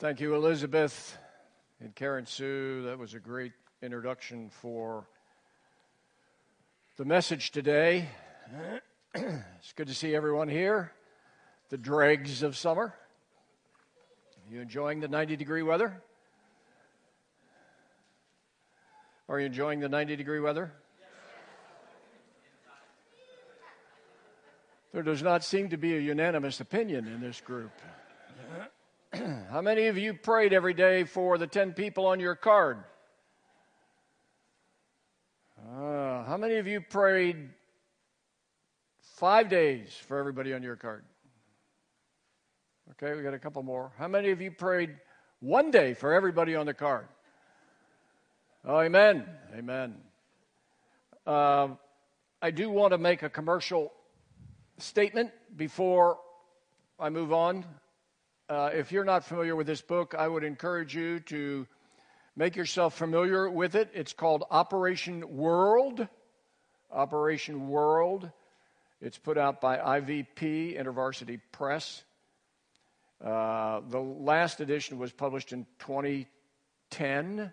Thank 0.00 0.20
you, 0.20 0.36
Elizabeth 0.36 1.18
and 1.80 1.92
Karen 1.92 2.24
Sue. 2.24 2.82
That 2.84 3.00
was 3.00 3.14
a 3.14 3.18
great 3.18 3.50
introduction 3.82 4.48
for 4.48 5.08
the 6.96 7.04
message 7.04 7.50
today. 7.50 8.08
it's 9.16 9.72
good 9.74 9.88
to 9.88 9.94
see 9.94 10.14
everyone 10.14 10.46
here. 10.46 10.92
The 11.70 11.78
dregs 11.78 12.44
of 12.44 12.56
summer. 12.56 12.94
Are 14.46 14.54
you 14.54 14.60
enjoying 14.60 15.00
the 15.00 15.08
90 15.08 15.34
degree 15.34 15.64
weather? 15.64 16.00
Are 19.28 19.40
you 19.40 19.46
enjoying 19.46 19.80
the 19.80 19.88
90 19.88 20.14
degree 20.14 20.38
weather? 20.38 20.70
There 24.92 25.02
does 25.02 25.24
not 25.24 25.42
seem 25.42 25.70
to 25.70 25.76
be 25.76 25.96
a 25.96 26.00
unanimous 26.00 26.60
opinion 26.60 27.08
in 27.08 27.20
this 27.20 27.40
group. 27.40 27.72
How 29.50 29.62
many 29.62 29.86
of 29.86 29.96
you 29.96 30.12
prayed 30.12 30.52
every 30.52 30.74
day 30.74 31.04
for 31.04 31.38
the 31.38 31.46
10 31.46 31.72
people 31.72 32.04
on 32.04 32.20
your 32.20 32.34
card? 32.34 32.84
Uh, 35.58 36.22
how 36.24 36.36
many 36.38 36.56
of 36.56 36.66
you 36.66 36.82
prayed 36.82 37.48
five 39.00 39.48
days 39.48 39.90
for 40.06 40.18
everybody 40.18 40.52
on 40.52 40.62
your 40.62 40.76
card? 40.76 41.02
Okay, 42.90 43.16
we 43.16 43.22
got 43.22 43.32
a 43.32 43.38
couple 43.38 43.62
more. 43.62 43.90
How 43.96 44.06
many 44.06 44.32
of 44.32 44.42
you 44.42 44.50
prayed 44.50 44.94
one 45.40 45.70
day 45.70 45.94
for 45.94 46.12
everybody 46.12 46.54
on 46.54 46.66
the 46.66 46.74
card? 46.74 47.08
Oh, 48.66 48.78
amen. 48.78 49.24
Amen. 49.56 49.96
Uh, 51.26 51.68
I 52.42 52.50
do 52.50 52.68
want 52.68 52.92
to 52.92 52.98
make 52.98 53.22
a 53.22 53.30
commercial 53.30 53.94
statement 54.76 55.30
before 55.56 56.18
I 57.00 57.08
move 57.08 57.32
on. 57.32 57.64
Uh, 58.48 58.70
if 58.72 58.92
you're 58.92 59.04
not 59.04 59.24
familiar 59.24 59.54
with 59.54 59.66
this 59.66 59.82
book, 59.82 60.14
I 60.16 60.26
would 60.26 60.42
encourage 60.42 60.96
you 60.96 61.20
to 61.20 61.66
make 62.34 62.56
yourself 62.56 62.96
familiar 62.96 63.50
with 63.50 63.74
it. 63.74 63.90
It's 63.92 64.14
called 64.14 64.42
Operation 64.50 65.36
World. 65.36 66.08
Operation 66.90 67.68
World. 67.68 68.30
It's 69.02 69.18
put 69.18 69.36
out 69.36 69.60
by 69.60 69.76
IVP, 69.76 70.80
InterVarsity 70.80 71.42
Press. 71.52 72.02
Uh, 73.22 73.80
the 73.86 74.00
last 74.00 74.60
edition 74.60 74.96
was 74.96 75.12
published 75.12 75.52
in 75.52 75.66
2010. 75.80 77.52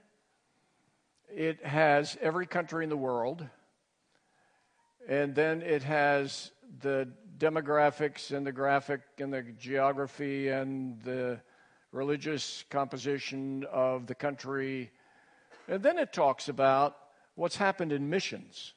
It 1.36 1.66
has 1.66 2.18
every 2.22 2.46
country 2.46 2.86
in 2.86 2.90
the 2.90 2.96
world, 2.96 3.46
and 5.10 5.36
then 5.36 5.62
it 5.62 5.84
has 5.84 6.52
the 6.80 7.10
demographics 7.38 8.36
and 8.36 8.46
the 8.46 8.52
graphic 8.52 9.02
and 9.20 9.34
the 9.34 9.42
geography 9.58 10.50
and 10.50 11.02
the 11.04 11.40
religious 11.92 12.64
composition 12.70 13.66
of 13.72 14.08
the 14.08 14.16
country. 14.16 14.92
And 15.68 15.82
then 15.82 15.98
it 15.98 16.14
talks 16.14 16.50
about 16.50 16.98
what's 17.36 17.56
happened 17.56 17.92
in 17.92 18.10
missions. 18.10 18.74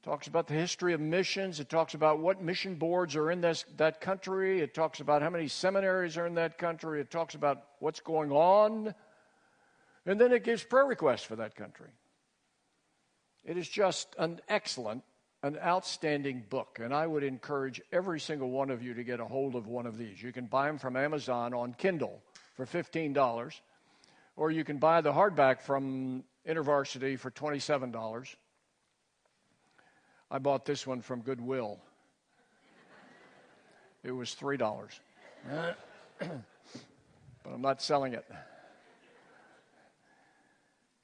It 0.00 0.04
talks 0.04 0.26
about 0.26 0.46
the 0.46 0.54
history 0.54 0.92
of 0.92 1.00
missions. 1.00 1.60
It 1.60 1.68
talks 1.68 1.94
about 1.94 2.20
what 2.20 2.42
mission 2.42 2.76
boards 2.76 3.16
are 3.16 3.30
in 3.30 3.40
this, 3.40 3.64
that 3.76 4.00
country. 4.00 4.60
It 4.60 4.74
talks 4.74 5.00
about 5.00 5.22
how 5.22 5.30
many 5.30 5.48
seminaries 5.48 6.16
are 6.16 6.26
in 6.26 6.34
that 6.34 6.58
country. 6.58 7.00
It 7.00 7.10
talks 7.10 7.34
about 7.34 7.64
what's 7.80 8.00
going 8.00 8.30
on. 8.30 8.94
And 10.04 10.20
then 10.20 10.32
it 10.32 10.44
gives 10.44 10.62
prayer 10.62 10.86
requests 10.86 11.24
for 11.24 11.36
that 11.36 11.56
country. 11.56 11.90
It 13.44 13.56
is 13.56 13.68
just 13.68 14.14
an 14.18 14.40
excellent 14.48 15.02
an 15.42 15.58
outstanding 15.62 16.44
book, 16.48 16.78
and 16.82 16.92
I 16.92 17.06
would 17.06 17.22
encourage 17.22 17.80
every 17.92 18.20
single 18.20 18.50
one 18.50 18.70
of 18.70 18.82
you 18.82 18.94
to 18.94 19.04
get 19.04 19.20
a 19.20 19.24
hold 19.24 19.54
of 19.54 19.66
one 19.66 19.86
of 19.86 19.98
these. 19.98 20.22
You 20.22 20.32
can 20.32 20.46
buy 20.46 20.66
them 20.66 20.78
from 20.78 20.96
Amazon 20.96 21.54
on 21.54 21.74
Kindle 21.74 22.22
for 22.54 22.66
$15, 22.66 23.52
or 24.36 24.50
you 24.50 24.64
can 24.64 24.78
buy 24.78 25.00
the 25.00 25.12
hardback 25.12 25.60
from 25.60 26.24
InterVarsity 26.48 27.18
for 27.18 27.30
$27. 27.30 28.34
I 30.30 30.38
bought 30.38 30.64
this 30.64 30.86
one 30.86 31.02
from 31.02 31.20
Goodwill. 31.20 31.78
It 34.02 34.12
was 34.12 34.34
$3. 34.34 34.90
but 36.18 36.30
I'm 37.52 37.60
not 37.60 37.82
selling 37.82 38.14
it. 38.14 38.24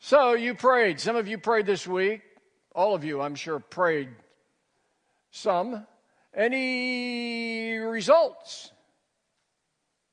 So 0.00 0.34
you 0.34 0.54
prayed. 0.54 0.98
Some 0.98 1.14
of 1.14 1.28
you 1.28 1.38
prayed 1.38 1.66
this 1.66 1.86
week. 1.86 2.22
All 2.74 2.94
of 2.94 3.04
you, 3.04 3.20
I'm 3.20 3.34
sure, 3.34 3.58
prayed 3.58 4.08
some. 5.30 5.86
Any 6.34 7.76
results? 7.76 8.72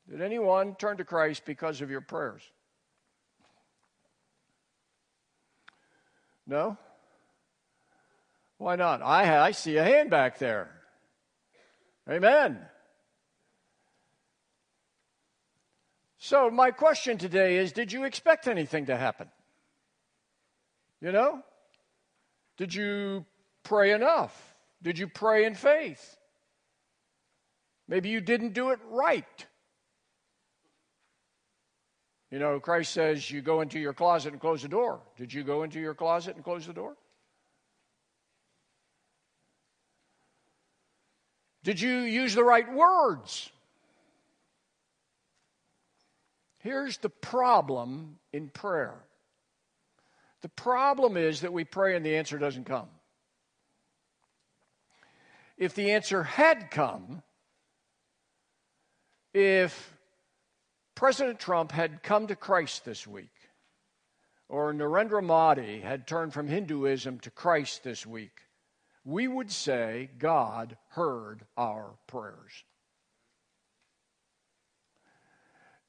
Did 0.10 0.22
anyone 0.22 0.76
turn 0.76 0.98
to 0.98 1.06
Christ 1.06 1.46
because 1.46 1.82
of 1.82 1.90
your 1.90 2.02
prayers? 2.02 2.42
No? 6.46 6.78
Why 8.58 8.76
not? 8.76 9.02
I, 9.02 9.40
I 9.40 9.52
see 9.52 9.78
a 9.78 9.84
hand 9.84 10.10
back 10.10 10.40
there. 10.40 10.70
Amen. 12.10 12.60
So, 16.18 16.50
my 16.50 16.72
question 16.72 17.18
today 17.18 17.58
is 17.58 17.72
Did 17.72 17.94
you 17.94 18.04
expect 18.04 18.48
anything 18.48 18.88
to 18.88 18.98
happen? 18.98 19.30
You 21.00 21.14
know? 21.14 21.44
Did 22.60 22.76
you 22.76 23.26
pray 23.64 23.94
enough? 23.94 24.38
Did 24.84 25.00
you 25.00 25.08
pray 25.08 25.46
in 25.46 25.56
faith? 25.56 26.18
Maybe 27.88 28.10
you 28.10 28.20
didn't 28.20 28.54
do 28.54 28.72
it 28.72 28.80
right. 28.90 29.46
You 32.30 32.38
know, 32.38 32.60
Christ 32.60 32.92
says 32.92 33.32
you 33.32 33.42
go 33.42 33.62
into 33.62 33.80
your 33.80 33.94
closet 33.94 34.34
and 34.34 34.42
close 34.42 34.62
the 34.62 34.68
door. 34.68 35.00
Did 35.16 35.34
you 35.34 35.46
go 35.46 35.64
into 35.64 35.80
your 35.80 35.94
closet 35.94 36.36
and 36.36 36.44
close 36.44 36.68
the 36.68 36.74
door? 36.74 36.98
Did 41.64 41.80
you 41.80 42.00
use 42.00 42.36
the 42.36 42.44
right 42.44 42.70
words? 42.74 43.50
Here's 46.58 46.98
the 46.98 47.10
problem 47.10 48.20
in 48.34 48.50
prayer 48.50 48.96
the 50.42 50.50
problem 50.50 51.18
is 51.18 51.42
that 51.42 51.54
we 51.54 51.64
pray 51.64 51.96
and 51.96 52.06
the 52.06 52.16
answer 52.16 52.38
doesn't 52.38 52.66
come 52.66 52.88
if 55.60 55.76
the 55.76 55.92
answer 55.92 56.24
had 56.24 56.72
come, 56.72 57.22
if 59.34 59.94
President 60.96 61.40
Trump 61.40 61.72
had 61.72 62.02
come 62.02 62.28
to 62.28 62.36
Christ 62.36 62.86
this 62.86 63.06
week, 63.06 63.30
or 64.48 64.74
Narendra 64.74 65.22
Modi 65.22 65.82
had 65.82 66.08
turned 66.08 66.34
from 66.34 66.48
Hinduism 66.48 67.20
to 67.20 67.30
Christ 67.30 67.84
this 67.84 68.06
week, 68.06 68.42
we 69.04 69.28
would 69.28 69.52
say 69.52 70.10
God 70.18 70.78
heard 70.90 71.46
our 71.58 71.92
prayers. 72.08 72.64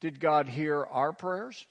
Did 0.01 0.19
God 0.19 0.49
hear 0.49 0.85
our 0.85 1.13
prayers? 1.13 1.65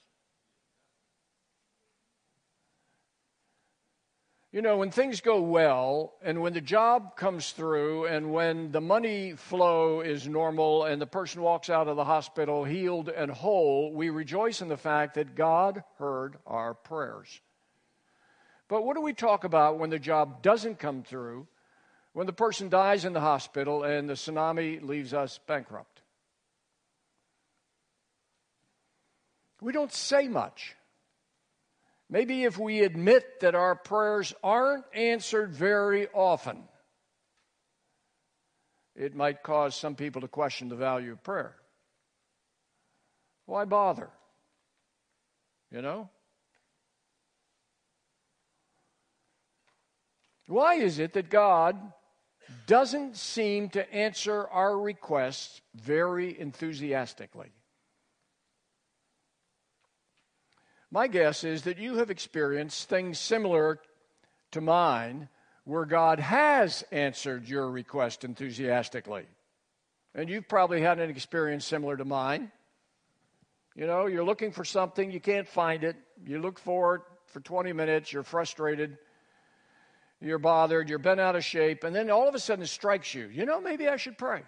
You 4.52 4.62
know, 4.62 4.78
when 4.78 4.90
things 4.90 5.20
go 5.20 5.40
well 5.42 6.14
and 6.24 6.42
when 6.42 6.54
the 6.54 6.60
job 6.60 7.14
comes 7.14 7.52
through 7.52 8.06
and 8.06 8.32
when 8.32 8.72
the 8.72 8.80
money 8.80 9.34
flow 9.34 10.00
is 10.00 10.26
normal 10.26 10.84
and 10.84 11.00
the 11.00 11.06
person 11.06 11.40
walks 11.40 11.70
out 11.70 11.86
of 11.86 11.94
the 11.94 12.04
hospital 12.04 12.64
healed 12.64 13.08
and 13.08 13.30
whole, 13.30 13.92
we 13.92 14.10
rejoice 14.10 14.60
in 14.60 14.66
the 14.66 14.76
fact 14.76 15.14
that 15.14 15.36
God 15.36 15.84
heard 15.98 16.36
our 16.46 16.74
prayers. 16.74 17.40
But 18.66 18.84
what 18.84 18.96
do 18.96 19.02
we 19.02 19.12
talk 19.12 19.44
about 19.44 19.78
when 19.78 19.90
the 19.90 20.00
job 20.00 20.42
doesn't 20.42 20.80
come 20.80 21.04
through, 21.04 21.46
when 22.12 22.26
the 22.26 22.32
person 22.32 22.68
dies 22.68 23.04
in 23.04 23.12
the 23.12 23.20
hospital 23.20 23.84
and 23.84 24.08
the 24.08 24.14
tsunami 24.14 24.82
leaves 24.82 25.14
us 25.14 25.38
bankrupt? 25.46 26.02
We 29.60 29.72
don't 29.72 29.92
say 29.92 30.26
much. 30.26 30.74
Maybe 32.10 32.42
if 32.42 32.58
we 32.58 32.80
admit 32.82 33.38
that 33.40 33.54
our 33.54 33.76
prayers 33.76 34.34
aren't 34.42 34.84
answered 34.92 35.54
very 35.54 36.08
often, 36.08 36.64
it 38.96 39.14
might 39.14 39.44
cause 39.44 39.76
some 39.76 39.94
people 39.94 40.20
to 40.22 40.28
question 40.28 40.68
the 40.68 40.74
value 40.74 41.12
of 41.12 41.22
prayer. 41.22 41.54
Why 43.46 43.64
bother? 43.64 44.10
You 45.70 45.82
know? 45.82 46.10
Why 50.48 50.74
is 50.74 50.98
it 50.98 51.12
that 51.12 51.30
God 51.30 51.76
doesn't 52.66 53.16
seem 53.16 53.68
to 53.70 53.94
answer 53.94 54.48
our 54.48 54.76
requests 54.76 55.60
very 55.76 56.38
enthusiastically? 56.38 57.52
My 60.90 61.06
guess 61.06 61.44
is 61.44 61.62
that 61.62 61.78
you 61.78 61.96
have 61.96 62.10
experienced 62.10 62.88
things 62.88 63.18
similar 63.18 63.80
to 64.50 64.60
mine 64.60 65.28
where 65.64 65.84
God 65.84 66.18
has 66.18 66.82
answered 66.90 67.48
your 67.48 67.70
request 67.70 68.24
enthusiastically. 68.24 69.26
And 70.14 70.28
you've 70.28 70.48
probably 70.48 70.80
had 70.80 70.98
an 70.98 71.08
experience 71.08 71.64
similar 71.64 71.96
to 71.96 72.04
mine. 72.04 72.50
You 73.76 73.86
know, 73.86 74.06
you're 74.06 74.24
looking 74.24 74.50
for 74.50 74.64
something, 74.64 75.12
you 75.12 75.20
can't 75.20 75.46
find 75.46 75.84
it. 75.84 75.96
You 76.26 76.40
look 76.40 76.58
for 76.58 76.96
it 76.96 77.02
for 77.26 77.38
20 77.38 77.72
minutes, 77.72 78.12
you're 78.12 78.24
frustrated, 78.24 78.98
you're 80.20 80.38
bothered, 80.38 80.88
you're 80.88 80.98
bent 80.98 81.20
out 81.20 81.36
of 81.36 81.44
shape, 81.44 81.84
and 81.84 81.94
then 81.94 82.10
all 82.10 82.28
of 82.28 82.34
a 82.34 82.40
sudden 82.40 82.64
it 82.64 82.68
strikes 82.68 83.14
you. 83.14 83.28
You 83.32 83.46
know, 83.46 83.60
maybe 83.60 83.86
I 83.88 83.96
should 83.96 84.18
pray. 84.18 84.42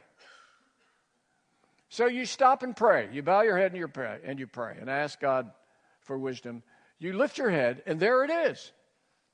So 1.89 2.07
you 2.07 2.25
stop 2.25 2.65
and 2.65 2.75
pray. 2.75 3.09
You 3.13 3.23
bow 3.23 3.43
your 3.43 3.57
head 3.57 3.71
and 3.71 3.79
you 3.79 3.87
pray 3.87 4.19
and 4.25 4.41
you 4.41 4.49
pray 4.49 4.77
and 4.81 4.91
ask 4.91 5.21
God 5.21 5.53
for 6.03 6.19
wisdom. 6.19 6.63
You 6.99 7.15
lift 7.15 7.39
your 7.39 7.51
head, 7.51 7.83
and 7.87 7.99
there 7.99 8.25
it 8.25 8.31
is. 8.31 8.73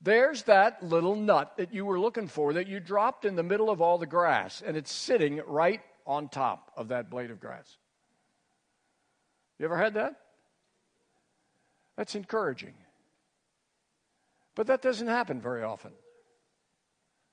There's 0.01 0.43
that 0.43 0.81
little 0.81 1.15
nut 1.15 1.53
that 1.57 1.73
you 1.73 1.85
were 1.85 1.99
looking 1.99 2.27
for 2.27 2.53
that 2.53 2.67
you 2.67 2.79
dropped 2.79 3.25
in 3.25 3.35
the 3.35 3.43
middle 3.43 3.69
of 3.69 3.81
all 3.81 3.97
the 3.97 4.05
grass, 4.05 4.63
and 4.65 4.77
it's 4.77 4.91
sitting 4.91 5.41
right 5.45 5.81
on 6.05 6.29
top 6.29 6.71
of 6.75 6.87
that 6.87 7.09
blade 7.09 7.31
of 7.31 7.39
grass. 7.39 7.77
You 9.57 9.65
ever 9.65 9.77
had 9.77 9.95
that? 9.95 10.15
That's 11.97 12.15
encouraging. 12.15 12.73
But 14.55 14.67
that 14.67 14.81
doesn't 14.81 15.07
happen 15.07 15.41
very 15.41 15.63
often. 15.63 15.91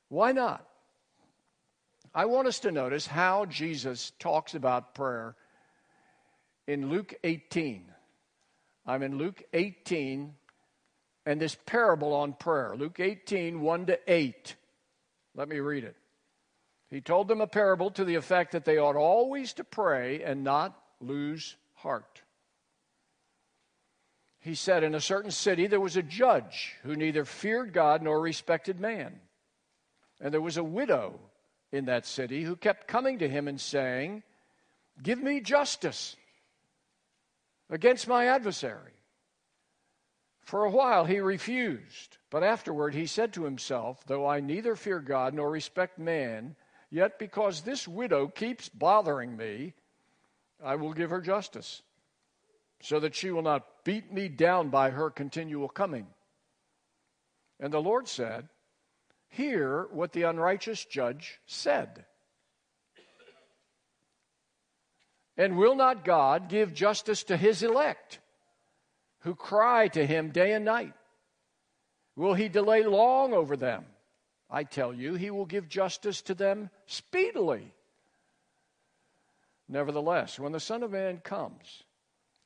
Why 0.09 0.33
not? 0.33 0.67
I 2.15 2.25
want 2.25 2.49
us 2.49 2.61
to 2.61 2.73
notice 2.73 3.07
how 3.07 3.47
Jesus 3.47 4.13
talks 4.19 4.55
about 4.55 4.95
prayer 4.95 5.37
in 6.67 6.89
Luke 6.89 7.15
18. 7.23 7.93
I'm 8.87 9.03
in 9.03 9.19
Luke 9.19 9.43
18 9.53 10.35
and 11.25 11.41
this 11.41 11.57
parable 11.67 12.15
on 12.15 12.35
prayer. 12.35 12.75
Luke 12.77 13.01
18, 13.01 13.61
1 13.61 13.87
to 13.87 13.99
8. 14.07 14.55
Let 15.35 15.49
me 15.49 15.59
read 15.59 15.85
it. 15.85 15.97
He 16.89 17.01
told 17.01 17.27
them 17.27 17.41
a 17.41 17.49
parable 17.49 17.91
to 17.91 18.05
the 18.05 18.15
effect 18.15 18.53
that 18.53 18.65
they 18.65 18.79
ought 18.79 18.95
always 18.95 19.53
to 19.55 19.65
pray 19.65 20.23
and 20.23 20.45
not 20.45 20.81
lose 21.01 21.57
heart. 21.75 22.23
He 24.39 24.55
said, 24.55 24.85
In 24.85 24.95
a 24.95 25.01
certain 25.01 25.33
city 25.33 25.67
there 25.67 25.81
was 25.81 25.97
a 25.97 26.03
judge 26.03 26.77
who 26.85 26.95
neither 26.95 27.25
feared 27.25 27.73
God 27.73 28.03
nor 28.03 28.21
respected 28.21 28.79
man. 28.79 29.19
And 30.21 30.33
there 30.33 30.41
was 30.41 30.57
a 30.57 30.65
widow 30.65 31.19
in 31.73 31.87
that 31.87 32.07
city 32.07 32.45
who 32.45 32.55
kept 32.55 32.87
coming 32.87 33.19
to 33.19 33.29
him 33.29 33.49
and 33.49 33.61
saying, 33.61 34.23
Give 35.03 35.21
me 35.21 35.41
justice 35.41 36.15
against 37.71 38.09
my 38.09 38.27
adversary. 38.27 38.93
For 40.41 40.65
a 40.65 40.71
while 40.71 41.07
he 41.07 41.19
refused, 41.19 42.19
but 42.31 42.45
afterward 42.45 42.95
he 42.95 43.07
said 43.07 43.33
to 43.33 43.45
himself, 43.45 44.05
Though 44.07 44.29
I 44.29 44.41
neither 44.41 44.77
fear 44.77 45.01
God 45.01 45.35
nor 45.35 45.51
respect 45.51 45.99
man, 45.99 46.55
yet 46.89 47.19
because 47.19 47.63
this 47.63 47.89
widow 47.89 48.29
keeps 48.29 48.69
bothering 48.69 49.37
me, 49.37 49.75
I 50.63 50.77
will 50.77 50.93
give 50.93 51.11
her 51.11 51.21
justice, 51.21 51.83
so 52.81 53.01
that 53.01 53.15
she 53.15 53.31
will 53.31 53.43
not 53.43 53.85
beat 53.85 54.13
me 54.13 54.29
down 54.29 54.69
by 54.69 54.91
her 54.91 55.11
continual 55.11 55.69
coming. 55.69 56.07
And 57.59 57.73
the 57.73 57.83
Lord 57.83 58.07
said, 58.07 58.49
Hear 59.29 59.89
what 59.91 60.13
the 60.13 60.23
unrighteous 60.23 60.85
judge 60.85 61.41
said. 61.47 62.07
And 65.37 65.57
will 65.57 65.75
not 65.75 66.05
God 66.05 66.49
give 66.49 66.73
justice 66.73 67.25
to 67.25 67.37
his 67.37 67.63
elect? 67.63 68.21
who 69.27 69.35
cry 69.35 69.89
to 69.89 70.07
him 70.07 70.31
day 70.31 70.53
and 70.53 70.65
night? 70.65 70.93
Will 72.15 72.35
he 72.35 72.49
delay 72.49 72.85
long 72.85 73.35
over 73.35 73.57
them? 73.57 73.85
I 74.49 74.63
tell 74.63 74.95
you, 74.95 75.15
he 75.15 75.33
will 75.33 75.47
give 75.47 75.69
justice 75.69 76.23
to 76.23 76.35
them 76.35 76.71
speedily. 76.87 77.75
Nevertheless, 79.69 80.39
when 80.39 80.53
the 80.53 80.61
Son 80.61 80.85
of 80.85 80.93
Man 80.93 81.19
comes, 81.19 81.83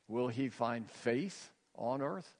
will 0.08 0.28
he 0.28 0.48
find 0.48 0.90
faith 0.90 1.50
on 1.76 2.00
earth? 2.00 2.34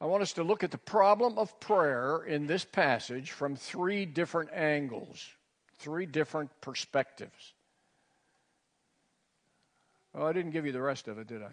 I 0.00 0.06
want 0.06 0.22
us 0.22 0.32
to 0.32 0.44
look 0.44 0.64
at 0.64 0.70
the 0.70 0.78
problem 0.78 1.36
of 1.36 1.60
prayer 1.60 2.24
in 2.26 2.46
this 2.46 2.64
passage 2.64 3.32
from 3.32 3.54
three 3.54 4.06
different 4.06 4.48
angles, 4.54 5.28
three 5.78 6.06
different 6.06 6.50
perspectives. 6.60 7.54
Oh, 10.14 10.26
I 10.26 10.32
didn't 10.32 10.50
give 10.50 10.66
you 10.66 10.72
the 10.72 10.82
rest 10.82 11.08
of 11.08 11.18
it, 11.18 11.26
did 11.26 11.42
I? 11.42 11.52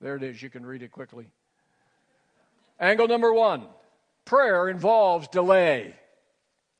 There 0.00 0.16
it 0.16 0.22
is. 0.22 0.40
You 0.42 0.50
can 0.50 0.64
read 0.64 0.82
it 0.82 0.92
quickly. 0.92 1.26
Angle 2.78 3.08
number 3.08 3.32
one 3.32 3.66
prayer 4.24 4.68
involves 4.68 5.28
delay. 5.28 5.94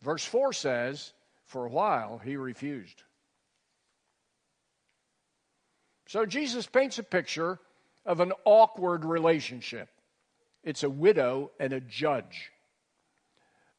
Verse 0.03 0.25
4 0.25 0.53
says, 0.53 1.13
For 1.47 1.65
a 1.65 1.71
while 1.71 2.19
he 2.19 2.37
refused. 2.37 3.03
So 6.07 6.27
Jesus 6.27 6.67
paints 6.67 6.99
a 6.99 7.03
picture 7.03 7.59
of 8.05 8.21
an 8.21 8.33
awkward 8.45 9.05
relationship. 9.05 9.89
It's 10.63 10.83
a 10.83 10.91
widow 10.91 11.51
and 11.59 11.73
a 11.73 11.81
judge 11.81 12.53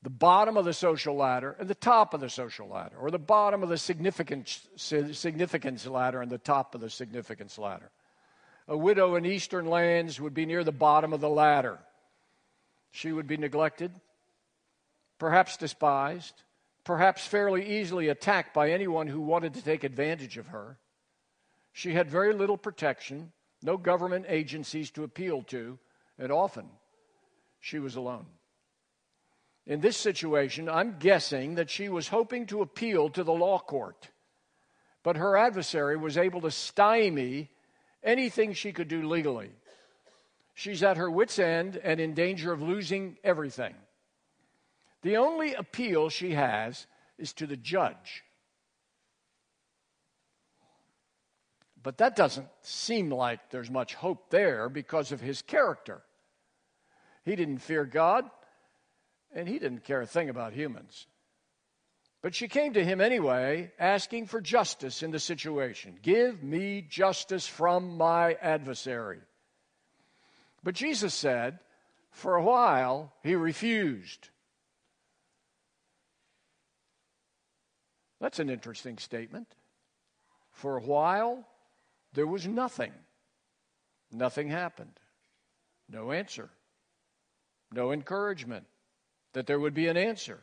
the 0.03 0.09
bottom 0.09 0.57
of 0.57 0.65
the 0.65 0.73
social 0.73 1.15
ladder 1.15 1.55
and 1.59 1.67
the 1.67 1.75
top 1.75 2.13
of 2.13 2.21
the 2.21 2.29
social 2.29 2.67
ladder, 2.67 2.97
or 2.97 3.09
the 3.09 3.17
bottom 3.17 3.63
of 3.63 3.69
the 3.69 3.77
significance, 3.77 4.67
significance 4.75 5.85
ladder 5.87 6.21
and 6.21 6.31
the 6.31 6.37
top 6.37 6.75
of 6.75 6.81
the 6.81 6.89
significance 6.89 7.57
ladder. 7.57 7.89
A 8.67 8.77
widow 8.77 9.15
in 9.15 9.25
eastern 9.25 9.65
lands 9.65 10.21
would 10.21 10.33
be 10.33 10.45
near 10.45 10.63
the 10.63 10.71
bottom 10.71 11.13
of 11.13 11.21
the 11.21 11.29
ladder. 11.29 11.79
She 12.91 13.11
would 13.11 13.27
be 13.27 13.37
neglected, 13.37 13.91
perhaps 15.17 15.57
despised, 15.57 16.43
perhaps 16.83 17.25
fairly 17.25 17.79
easily 17.79 18.09
attacked 18.09 18.53
by 18.53 18.71
anyone 18.71 19.07
who 19.07 19.21
wanted 19.21 19.55
to 19.55 19.63
take 19.63 19.83
advantage 19.83 20.37
of 20.37 20.47
her. 20.47 20.77
She 21.73 21.93
had 21.93 22.09
very 22.09 22.33
little 22.33 22.57
protection, 22.57 23.31
no 23.61 23.77
government 23.77 24.25
agencies 24.29 24.91
to 24.91 25.03
appeal 25.03 25.43
to, 25.43 25.79
and 26.17 26.31
often 26.31 26.69
she 27.59 27.79
was 27.79 27.95
alone. 27.95 28.25
In 29.67 29.81
this 29.81 29.97
situation, 29.97 30.69
I'm 30.69 30.97
guessing 30.97 31.55
that 31.55 31.69
she 31.69 31.89
was 31.89 32.07
hoping 32.07 32.45
to 32.47 32.61
appeal 32.61 33.09
to 33.09 33.23
the 33.25 33.33
law 33.33 33.59
court, 33.59 34.09
but 35.03 35.17
her 35.17 35.35
adversary 35.35 35.97
was 35.97 36.17
able 36.17 36.39
to 36.41 36.51
stymie 36.51 37.49
anything 38.01 38.53
she 38.53 38.71
could 38.71 38.87
do 38.87 39.05
legally. 39.05 39.51
She's 40.53 40.83
at 40.83 40.95
her 40.95 41.11
wits' 41.11 41.37
end 41.37 41.75
and 41.83 41.99
in 41.99 42.13
danger 42.13 42.53
of 42.53 42.61
losing 42.61 43.17
everything. 43.25 43.75
The 45.01 45.17
only 45.17 45.53
appeal 45.53 46.09
she 46.09 46.31
has 46.31 46.87
is 47.17 47.33
to 47.33 47.45
the 47.45 47.57
judge. 47.57 48.23
But 51.83 51.97
that 51.97 52.15
doesn't 52.15 52.47
seem 52.61 53.11
like 53.11 53.49
there's 53.49 53.69
much 53.69 53.95
hope 53.95 54.29
there 54.29 54.69
because 54.69 55.11
of 55.11 55.19
his 55.19 55.41
character. 55.41 56.01
He 57.25 57.35
didn't 57.35 57.59
fear 57.59 57.85
God, 57.85 58.29
and 59.33 59.47
he 59.47 59.59
didn't 59.59 59.83
care 59.83 60.01
a 60.01 60.07
thing 60.07 60.29
about 60.29 60.53
humans. 60.53 61.07
But 62.21 62.33
she 62.33 62.47
came 62.47 62.73
to 62.73 62.83
him 62.83 62.99
anyway, 62.99 63.71
asking 63.79 64.25
for 64.25 64.41
justice 64.41 65.03
in 65.03 65.11
the 65.11 65.19
situation. 65.19 65.97
Give 66.01 66.43
me 66.43 66.81
justice 66.81 67.47
from 67.47 67.97
my 67.97 68.33
adversary. 68.41 69.19
But 70.63 70.75
Jesus 70.75 71.13
said, 71.13 71.59
for 72.11 72.35
a 72.35 72.43
while, 72.43 73.13
he 73.23 73.35
refused. 73.35 74.29
That's 78.19 78.39
an 78.39 78.49
interesting 78.49 78.97
statement. 78.97 79.47
For 80.51 80.77
a 80.77 80.81
while, 80.81 81.47
there 82.13 82.25
was 82.25 82.47
nothing. 82.47 82.91
Nothing 84.11 84.49
happened. 84.49 84.99
No 85.87 86.11
answer. 86.11 86.49
No 87.71 87.91
encouragement 87.91 88.65
that 89.37 89.45
there 89.45 89.59
would 89.59 89.75
be 89.75 89.87
an 89.87 89.97
answer. 89.97 90.39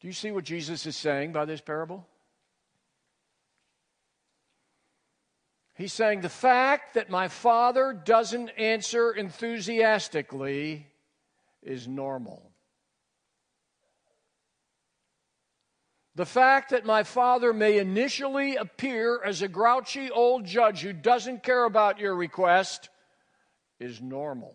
Do 0.00 0.06
you 0.06 0.14
see 0.14 0.30
what 0.30 0.44
Jesus 0.44 0.86
is 0.86 0.96
saying 0.96 1.32
by 1.32 1.44
this 1.44 1.60
parable? 1.60 2.06
He's 5.74 5.92
saying 5.92 6.22
the 6.22 6.30
fact 6.30 6.94
that 6.94 7.10
my 7.10 7.28
father 7.28 7.92
doesn't 7.92 8.48
answer 8.56 9.12
enthusiastically 9.12 10.86
is 11.62 11.86
normal. 11.86 12.52
The 16.14 16.24
fact 16.24 16.70
that 16.70 16.86
my 16.86 17.02
father 17.02 17.52
may 17.52 17.76
initially 17.76 18.56
appear 18.56 19.22
as 19.22 19.42
a 19.42 19.48
grouchy 19.48 20.10
old 20.10 20.46
judge 20.46 20.80
who 20.80 20.94
doesn't 20.94 21.42
care 21.42 21.64
about 21.64 21.98
your 21.98 22.14
request 22.14 22.88
is 23.80 24.00
normal. 24.00 24.54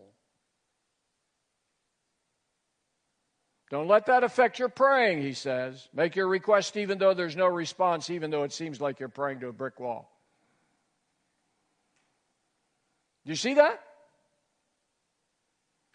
Don't 3.68 3.88
let 3.88 4.06
that 4.06 4.22
affect 4.22 4.58
your 4.60 4.68
praying, 4.68 5.22
he 5.22 5.32
says. 5.32 5.88
Make 5.92 6.14
your 6.14 6.28
request 6.28 6.76
even 6.76 6.98
though 6.98 7.14
there's 7.14 7.34
no 7.34 7.46
response, 7.46 8.10
even 8.10 8.30
though 8.30 8.44
it 8.44 8.52
seems 8.52 8.80
like 8.80 9.00
you're 9.00 9.08
praying 9.08 9.40
to 9.40 9.48
a 9.48 9.52
brick 9.52 9.80
wall. 9.80 10.12
Do 13.24 13.32
you 13.32 13.36
see 13.36 13.54
that? 13.54 13.80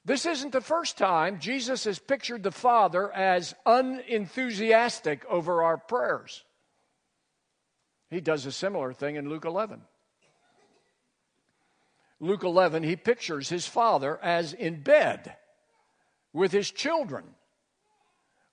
This 0.04 0.26
isn't 0.26 0.52
the 0.52 0.62
first 0.62 0.98
time 0.98 1.40
Jesus 1.40 1.86
has 1.86 1.98
pictured 1.98 2.44
the 2.44 2.52
Father 2.52 3.12
as 3.14 3.56
unenthusiastic 3.66 5.24
over 5.30 5.64
our 5.64 5.78
prayers. 5.78 6.44
He 8.10 8.20
does 8.20 8.46
a 8.46 8.52
similar 8.52 8.92
thing 8.92 9.16
in 9.16 9.30
Luke 9.30 9.46
11. 9.46 9.82
Luke 12.22 12.44
11, 12.44 12.84
he 12.84 12.96
pictures 12.96 13.50
his 13.50 13.66
father 13.66 14.20
as 14.22 14.54
in 14.54 14.82
bed 14.82 15.36
with 16.34 16.52
his 16.52 16.70
children, 16.70 17.26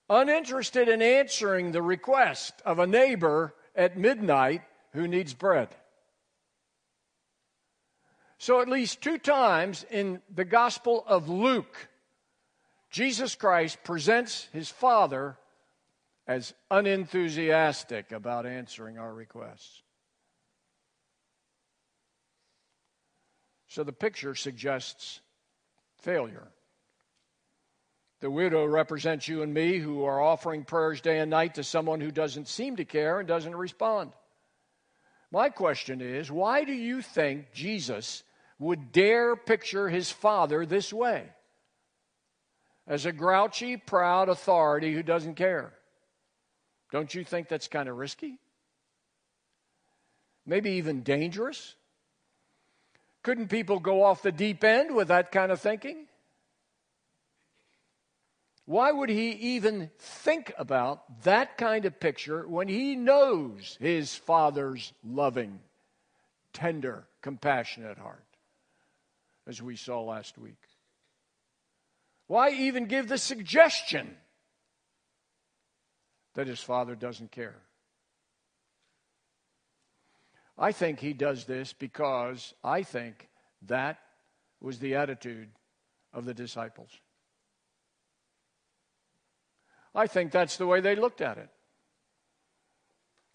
uninterested 0.09 0.89
in 0.89 1.03
answering 1.03 1.71
the 1.71 1.81
request 1.81 2.53
of 2.65 2.79
a 2.79 2.87
neighbor 2.87 3.53
at 3.75 3.95
midnight 3.95 4.63
who 4.93 5.07
needs 5.07 5.35
bread. 5.35 5.69
So, 8.39 8.59
at 8.59 8.67
least 8.67 9.01
two 9.01 9.19
times 9.19 9.85
in 9.91 10.21
the 10.33 10.45
Gospel 10.45 11.03
of 11.05 11.29
Luke, 11.29 11.89
Jesus 12.89 13.35
Christ 13.35 13.83
presents 13.83 14.47
his 14.51 14.69
Father 14.69 15.37
as 16.25 16.55
unenthusiastic 16.71 18.11
about 18.11 18.47
answering 18.47 18.97
our 18.97 19.13
requests. 19.13 19.83
So, 23.69 23.83
the 23.83 23.93
picture 23.93 24.35
suggests 24.35 25.21
failure. 26.01 26.47
The 28.19 28.29
widow 28.29 28.65
represents 28.65 29.27
you 29.27 29.43
and 29.43 29.53
me 29.53 29.77
who 29.77 30.03
are 30.03 30.21
offering 30.21 30.65
prayers 30.65 30.99
day 30.99 31.19
and 31.19 31.29
night 31.29 31.55
to 31.55 31.63
someone 31.63 32.01
who 32.01 32.11
doesn't 32.11 32.49
seem 32.49 32.75
to 32.75 32.85
care 32.85 33.19
and 33.19 33.27
doesn't 33.27 33.55
respond. 33.55 34.11
My 35.31 35.49
question 35.49 36.01
is 36.01 36.29
why 36.29 36.65
do 36.65 36.73
you 36.73 37.01
think 37.01 37.53
Jesus 37.53 38.23
would 38.59 38.91
dare 38.91 39.37
picture 39.37 39.87
his 39.87 40.11
father 40.11 40.65
this 40.65 40.91
way 40.91 41.29
as 42.89 43.05
a 43.05 43.11
grouchy, 43.11 43.77
proud 43.77 44.29
authority 44.29 44.93
who 44.93 45.03
doesn't 45.03 45.35
care. 45.35 45.71
Don't 46.91 47.13
you 47.13 47.23
think 47.23 47.47
that's 47.47 47.67
kind 47.67 47.87
of 47.87 47.95
risky? 47.97 48.39
Maybe 50.45 50.71
even 50.71 51.03
dangerous? 51.03 51.75
Couldn't 53.29 53.49
people 53.49 53.79
go 53.79 54.01
off 54.03 54.23
the 54.23 54.31
deep 54.31 54.63
end 54.63 54.95
with 54.95 55.09
that 55.09 55.31
kind 55.31 55.51
of 55.51 55.61
thinking? 55.61 56.07
Why 58.65 58.91
would 58.91 59.09
he 59.09 59.33
even 59.33 59.91
think 59.99 60.51
about 60.57 61.21
that 61.25 61.55
kind 61.55 61.85
of 61.85 61.99
picture 61.99 62.47
when 62.47 62.67
he 62.67 62.95
knows 62.95 63.77
his 63.79 64.15
father's 64.15 64.93
loving, 65.03 65.59
tender, 66.53 67.05
compassionate 67.21 67.99
heart? 67.99 68.25
as 69.45 69.61
we 69.61 69.75
saw 69.75 70.01
last 70.01 70.39
week. 70.39 70.57
Why 72.25 72.49
even 72.49 72.85
give 72.85 73.07
the 73.07 73.19
suggestion 73.19 74.17
that 76.33 76.47
his 76.47 76.61
father 76.61 76.95
doesn't 76.95 77.31
care? 77.31 77.61
I 80.59 80.73
think 80.73 80.99
he 80.99 81.13
does 81.13 81.45
this 81.45 81.71
because 81.71 82.53
I 82.63 82.83
think 82.83 83.29
that 83.67 83.97
was 84.59 84.79
the 84.79 84.95
attitude 84.95 85.47
of 86.13 86.25
the 86.25 86.33
disciples. 86.33 86.91
I 89.95 90.07
think 90.07 90.31
that's 90.31 90.57
the 90.57 90.67
way 90.67 90.81
they 90.81 90.95
looked 90.95 91.21
at 91.21 91.37
it. 91.37 91.49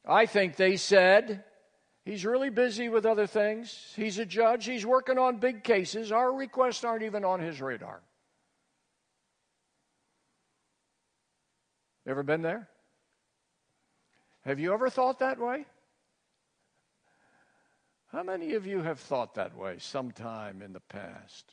I 0.07 0.27
think 0.27 0.57
they 0.57 0.77
said, 0.77 1.45
He's 2.05 2.27
really 2.27 2.51
busy 2.51 2.91
with 2.91 3.07
other 3.07 3.27
things. 3.27 3.93
He's 3.97 4.19
a 4.19 4.27
judge. 4.27 4.67
He's 4.67 4.85
working 4.85 5.17
on 5.17 5.39
big 5.39 5.65
cases. 5.65 6.13
Our 6.13 6.31
requests 6.35 6.85
aren't 6.85 7.03
even 7.03 7.25
on 7.25 7.41
his 7.41 7.63
radar. 7.63 8.03
Ever 12.07 12.23
been 12.23 12.43
there? 12.43 12.69
Have 14.45 14.61
you 14.61 14.75
ever 14.75 14.91
thought 14.91 15.21
that 15.21 15.41
way? 15.41 15.65
How 18.15 18.23
many 18.23 18.55
of 18.55 18.65
you 18.65 18.81
have 18.81 19.01
thought 19.01 19.35
that 19.35 19.57
way 19.57 19.75
sometime 19.81 20.63
in 20.63 20.73
the 20.73 20.79
past? 20.79 21.53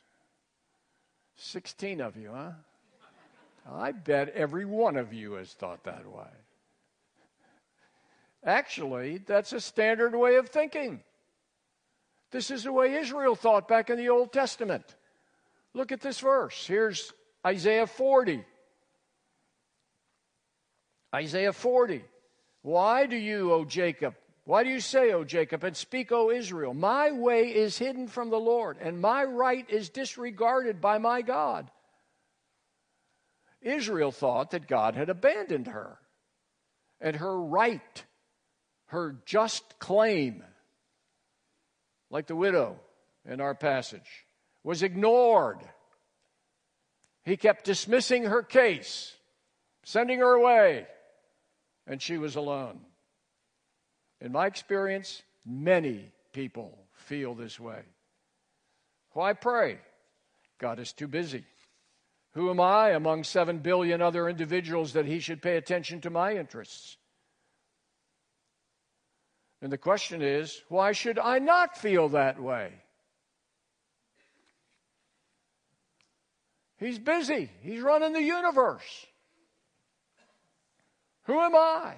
16 1.34 2.00
of 2.00 2.16
you, 2.16 2.30
huh? 2.32 2.52
I 3.68 3.90
bet 3.90 4.28
every 4.28 4.64
one 4.64 4.96
of 4.96 5.12
you 5.12 5.32
has 5.32 5.52
thought 5.54 5.82
that 5.82 6.06
way. 6.06 6.30
Actually, 8.44 9.18
that's 9.18 9.52
a 9.52 9.60
standard 9.60 10.14
way 10.14 10.36
of 10.36 10.50
thinking. 10.50 11.02
This 12.30 12.48
is 12.52 12.62
the 12.62 12.72
way 12.72 12.94
Israel 12.94 13.34
thought 13.34 13.66
back 13.66 13.90
in 13.90 13.96
the 13.96 14.10
Old 14.10 14.32
Testament. 14.32 14.84
Look 15.74 15.90
at 15.90 16.00
this 16.00 16.20
verse. 16.20 16.64
Here's 16.64 17.12
Isaiah 17.44 17.88
40. 17.88 18.44
Isaiah 21.12 21.52
40. 21.52 22.04
Why 22.62 23.06
do 23.06 23.16
you, 23.16 23.52
O 23.52 23.64
Jacob, 23.64 24.14
why 24.44 24.64
do 24.64 24.70
you 24.70 24.80
say, 24.80 25.12
O 25.12 25.24
Jacob, 25.24 25.62
and 25.62 25.76
speak, 25.76 26.10
O 26.10 26.30
Israel? 26.30 26.74
My 26.74 27.12
way 27.12 27.54
is 27.54 27.78
hidden 27.78 28.08
from 28.08 28.30
the 28.30 28.40
Lord, 28.40 28.76
and 28.80 29.00
my 29.00 29.24
right 29.24 29.68
is 29.70 29.88
disregarded 29.88 30.80
by 30.80 30.98
my 30.98 31.22
God. 31.22 31.70
Israel 33.60 34.10
thought 34.10 34.50
that 34.50 34.66
God 34.66 34.96
had 34.96 35.08
abandoned 35.08 35.68
her, 35.68 35.98
and 37.00 37.16
her 37.16 37.40
right 37.40 38.04
her 38.92 39.16
just 39.24 39.78
claim, 39.78 40.44
like 42.10 42.26
the 42.26 42.36
widow 42.36 42.78
in 43.24 43.40
our 43.40 43.54
passage, 43.54 44.26
was 44.62 44.82
ignored. 44.82 45.60
He 47.24 47.38
kept 47.38 47.64
dismissing 47.64 48.24
her 48.24 48.42
case, 48.42 49.14
sending 49.84 50.18
her 50.18 50.34
away, 50.34 50.86
and 51.86 52.02
she 52.02 52.18
was 52.18 52.36
alone. 52.36 52.80
In 54.22 54.30
my 54.30 54.46
experience, 54.46 55.20
many 55.44 56.12
people 56.32 56.78
feel 56.92 57.34
this 57.34 57.58
way. 57.58 57.80
Why 59.10 59.32
pray? 59.32 59.78
God 60.58 60.78
is 60.78 60.92
too 60.92 61.08
busy. 61.08 61.44
Who 62.34 62.48
am 62.48 62.60
I 62.60 62.90
among 62.90 63.24
seven 63.24 63.58
billion 63.58 64.00
other 64.00 64.28
individuals 64.28 64.92
that 64.92 65.06
he 65.06 65.18
should 65.18 65.42
pay 65.42 65.56
attention 65.56 66.00
to 66.02 66.10
my 66.10 66.36
interests? 66.36 66.96
And 69.60 69.72
the 69.72 69.78
question 69.78 70.22
is, 70.22 70.62
why 70.68 70.92
should 70.92 71.18
I 71.18 71.40
not 71.40 71.76
feel 71.76 72.10
that 72.10 72.40
way? 72.40 72.72
He's 76.78 76.98
busy, 76.98 77.50
he's 77.60 77.80
running 77.80 78.12
the 78.12 78.22
universe. 78.22 79.06
Who 81.24 81.40
am 81.40 81.54
I? 81.54 81.94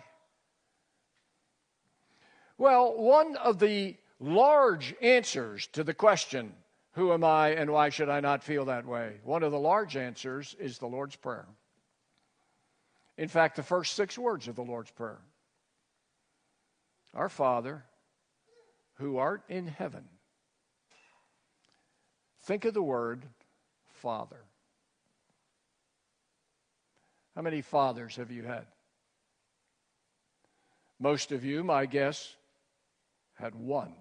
Well, 2.57 2.97
one 2.97 3.37
of 3.37 3.59
the 3.59 3.97
large 4.21 4.95
answers 5.03 5.67
to 5.69 5.85
the 5.85 5.95
question, 5.95 6.55
Who 6.93 7.13
am 7.13 7.25
I 7.25 7.49
and 7.51 7.71
why 7.71 7.89
should 7.89 8.09
I 8.09 8.21
not 8.21 8.45
feel 8.45 8.67
that 8.67 8.87
way? 8.87 9.21
One 9.25 9.43
of 9.43 9.53
the 9.53 9.59
large 9.59 9.97
answers 9.97 10.55
is 10.59 10.79
the 10.79 10.87
Lord's 10.87 11.17
Prayer. 11.17 11.47
In 13.17 13.29
fact, 13.29 13.57
the 13.57 13.63
first 13.63 13.95
six 13.95 14.19
words 14.19 14.49
of 14.49 14.57
the 14.57 14.63
Lord's 14.63 14.91
Prayer 14.91 15.21
our 17.15 17.29
Father, 17.29 17.85
who 18.95 19.19
art 19.19 19.43
in 19.49 19.69
heaven. 19.69 20.05
Think 22.43 22.65
of 22.65 22.75
the 22.75 22.83
word 22.83 23.25
Father. 23.93 24.45
How 27.35 27.43
many 27.43 27.63
fathers 27.63 28.17
have 28.17 28.31
you 28.31 28.43
had? 28.43 28.67
Most 31.01 31.33
of 31.33 31.45
you, 31.45 31.65
my 31.65 31.87
guess, 31.87 32.35
had 33.35 33.55
one. 33.55 33.95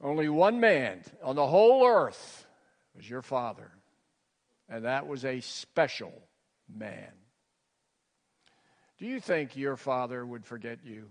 Only 0.00 0.28
one 0.28 0.60
man 0.60 1.02
on 1.22 1.36
the 1.36 1.46
whole 1.46 1.86
earth 1.86 2.46
was 2.94 3.08
your 3.08 3.22
father, 3.22 3.70
and 4.68 4.84
that 4.84 5.06
was 5.06 5.24
a 5.24 5.40
special 5.40 6.12
man. 6.72 7.12
Do 8.98 9.06
you 9.06 9.20
think 9.20 9.56
your 9.56 9.76
father 9.76 10.24
would 10.24 10.44
forget 10.44 10.78
you? 10.84 11.08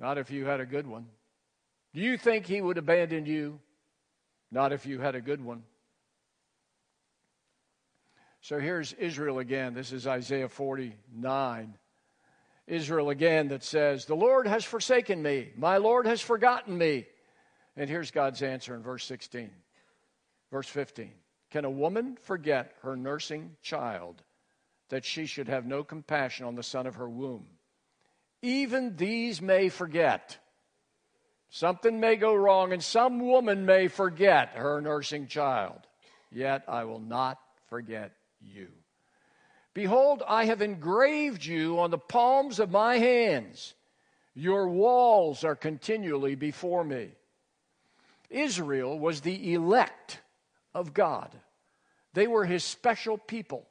Not 0.00 0.18
if 0.18 0.30
you 0.30 0.46
had 0.46 0.60
a 0.60 0.66
good 0.66 0.86
one. 0.86 1.06
Do 1.92 2.00
you 2.00 2.16
think 2.16 2.46
he 2.46 2.60
would 2.60 2.78
abandon 2.78 3.26
you? 3.26 3.60
Not 4.50 4.72
if 4.72 4.86
you 4.86 5.00
had 5.00 5.14
a 5.14 5.20
good 5.20 5.44
one. 5.44 5.62
So 8.40 8.58
here's 8.58 8.92
Israel 8.94 9.38
again. 9.38 9.74
This 9.74 9.92
is 9.92 10.06
Isaiah 10.06 10.48
49. 10.48 11.74
Israel 12.70 13.10
again 13.10 13.48
that 13.48 13.64
says, 13.64 14.06
The 14.06 14.14
Lord 14.14 14.46
has 14.46 14.64
forsaken 14.64 15.22
me. 15.22 15.50
My 15.56 15.76
Lord 15.78 16.06
has 16.06 16.20
forgotten 16.20 16.76
me. 16.78 17.06
And 17.76 17.90
here's 17.90 18.10
God's 18.10 18.42
answer 18.42 18.74
in 18.74 18.82
verse 18.82 19.04
16. 19.04 19.50
Verse 20.50 20.68
15. 20.68 21.10
Can 21.50 21.64
a 21.64 21.70
woman 21.70 22.16
forget 22.22 22.74
her 22.82 22.96
nursing 22.96 23.56
child 23.62 24.22
that 24.88 25.04
she 25.04 25.26
should 25.26 25.48
have 25.48 25.66
no 25.66 25.82
compassion 25.82 26.46
on 26.46 26.54
the 26.54 26.62
son 26.62 26.86
of 26.86 26.96
her 26.96 27.08
womb. 27.08 27.46
Even 28.42 28.96
these 28.96 29.42
may 29.42 29.68
forget, 29.68 30.38
Something 31.50 31.98
may 31.98 32.14
go 32.14 32.32
wrong, 32.32 32.72
and 32.72 32.82
some 32.82 33.18
woman 33.18 33.66
may 33.66 33.88
forget 33.88 34.50
her 34.50 34.80
nursing 34.80 35.26
child. 35.26 35.80
Yet 36.30 36.62
I 36.68 36.84
will 36.84 37.00
not 37.00 37.38
forget 37.68 38.12
you. 38.40 38.68
Behold, 39.72 40.22
I 40.26 40.46
have 40.46 40.62
engraved 40.62 41.44
you 41.44 41.78
on 41.78 41.90
the 41.90 41.98
palms 41.98 42.58
of 42.58 42.70
my 42.70 42.98
hands. 42.98 43.74
Your 44.34 44.68
walls 44.68 45.44
are 45.44 45.54
continually 45.56 46.34
before 46.34 46.82
me. 46.82 47.10
Israel 48.30 48.98
was 48.98 49.20
the 49.20 49.54
elect 49.54 50.20
of 50.74 50.94
God, 50.94 51.36
they 52.14 52.26
were 52.26 52.44
his 52.44 52.64
special 52.64 53.18
people, 53.18 53.66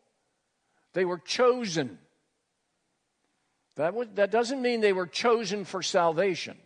they 0.93 1.05
were 1.05 1.19
chosen. 1.19 1.97
That, 3.75 3.93
was, 3.93 4.09
that 4.15 4.29
doesn't 4.29 4.61
mean 4.61 4.81
they 4.81 4.91
were 4.91 5.07
chosen 5.07 5.63
for 5.63 5.81
salvation 5.81 6.57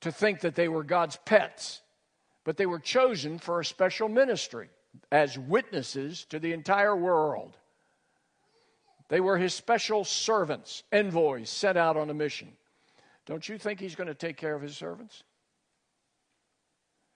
to 0.00 0.10
think 0.10 0.40
that 0.40 0.54
they 0.54 0.66
were 0.66 0.82
God's 0.82 1.18
pets, 1.26 1.82
but 2.44 2.56
they 2.56 2.64
were 2.64 2.78
chosen 2.78 3.38
for 3.38 3.60
a 3.60 3.64
special 3.66 4.08
ministry 4.08 4.70
as 5.12 5.38
witnesses 5.38 6.24
to 6.30 6.38
the 6.38 6.54
entire 6.54 6.96
world. 6.96 7.58
They 9.08 9.20
were 9.20 9.38
his 9.38 9.54
special 9.54 10.04
servants, 10.04 10.82
envoys 10.92 11.48
sent 11.48 11.78
out 11.78 11.96
on 11.96 12.10
a 12.10 12.14
mission. 12.14 12.48
Don't 13.26 13.48
you 13.48 13.58
think 13.58 13.80
he's 13.80 13.94
going 13.94 14.08
to 14.08 14.14
take 14.14 14.36
care 14.36 14.54
of 14.54 14.62
his 14.62 14.76
servants? 14.76 15.22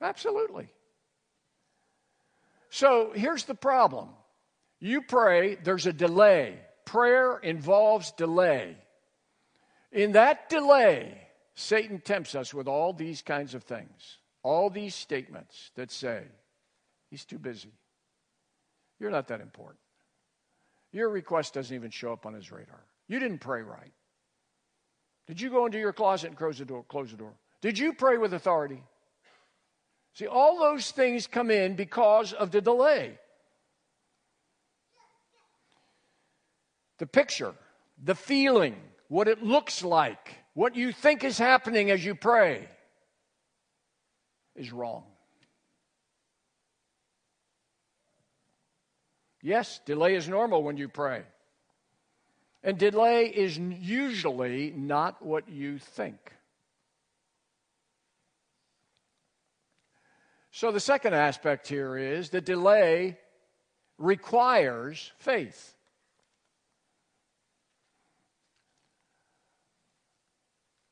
Absolutely. 0.00 0.68
So 2.70 3.12
here's 3.14 3.44
the 3.44 3.54
problem 3.54 4.08
you 4.80 5.02
pray, 5.02 5.56
there's 5.56 5.86
a 5.86 5.92
delay. 5.92 6.58
Prayer 6.84 7.38
involves 7.38 8.10
delay. 8.12 8.76
In 9.92 10.12
that 10.12 10.48
delay, 10.48 11.28
Satan 11.54 12.00
tempts 12.00 12.34
us 12.34 12.52
with 12.52 12.66
all 12.66 12.92
these 12.92 13.22
kinds 13.22 13.54
of 13.54 13.62
things, 13.62 14.18
all 14.42 14.70
these 14.70 14.94
statements 14.94 15.70
that 15.76 15.92
say, 15.92 16.24
He's 17.10 17.24
too 17.26 17.38
busy. 17.38 17.72
You're 18.98 19.10
not 19.10 19.28
that 19.28 19.42
important. 19.42 19.81
Your 20.92 21.08
request 21.08 21.54
doesn't 21.54 21.74
even 21.74 21.90
show 21.90 22.12
up 22.12 22.26
on 22.26 22.34
his 22.34 22.52
radar. 22.52 22.84
You 23.08 23.18
didn't 23.18 23.38
pray 23.38 23.62
right. 23.62 23.92
Did 25.26 25.40
you 25.40 25.50
go 25.50 25.66
into 25.66 25.78
your 25.78 25.92
closet 25.92 26.28
and 26.28 26.36
close 26.36 26.58
the 26.58 26.64
door? 26.64 26.84
Close 26.88 27.10
the 27.10 27.16
door. 27.16 27.32
Did 27.60 27.78
you 27.78 27.92
pray 27.92 28.18
with 28.18 28.34
authority? 28.34 28.82
See, 30.14 30.26
all 30.26 30.58
those 30.58 30.90
things 30.90 31.26
come 31.26 31.50
in 31.50 31.74
because 31.74 32.32
of 32.32 32.50
the 32.50 32.60
delay. 32.60 33.18
The 36.98 37.06
picture, 37.06 37.54
the 38.02 38.14
feeling, 38.14 38.76
what 39.08 39.28
it 39.28 39.42
looks 39.42 39.82
like 39.82 40.42
what 40.54 40.76
you 40.76 40.92
think 40.92 41.24
is 41.24 41.38
happening 41.38 41.90
as 41.90 42.04
you 42.04 42.14
pray 42.14 42.68
is 44.54 44.72
wrong. 44.72 45.04
Yes, 49.42 49.80
delay 49.84 50.14
is 50.14 50.28
normal 50.28 50.62
when 50.62 50.76
you 50.76 50.88
pray. 50.88 51.22
And 52.62 52.78
delay 52.78 53.26
is 53.26 53.58
usually 53.58 54.70
not 54.70 55.20
what 55.20 55.48
you 55.48 55.78
think. 55.78 56.32
So, 60.52 60.70
the 60.70 60.80
second 60.80 61.14
aspect 61.14 61.66
here 61.66 61.96
is 61.96 62.30
that 62.30 62.44
delay 62.44 63.18
requires 63.98 65.10
faith. 65.18 65.74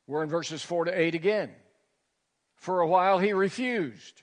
We're 0.06 0.24
in 0.24 0.28
verses 0.28 0.62
4 0.62 0.86
to 0.86 0.98
8 0.98 1.14
again. 1.14 1.50
For 2.56 2.80
a 2.80 2.86
while 2.86 3.20
he 3.20 3.32
refused, 3.32 4.22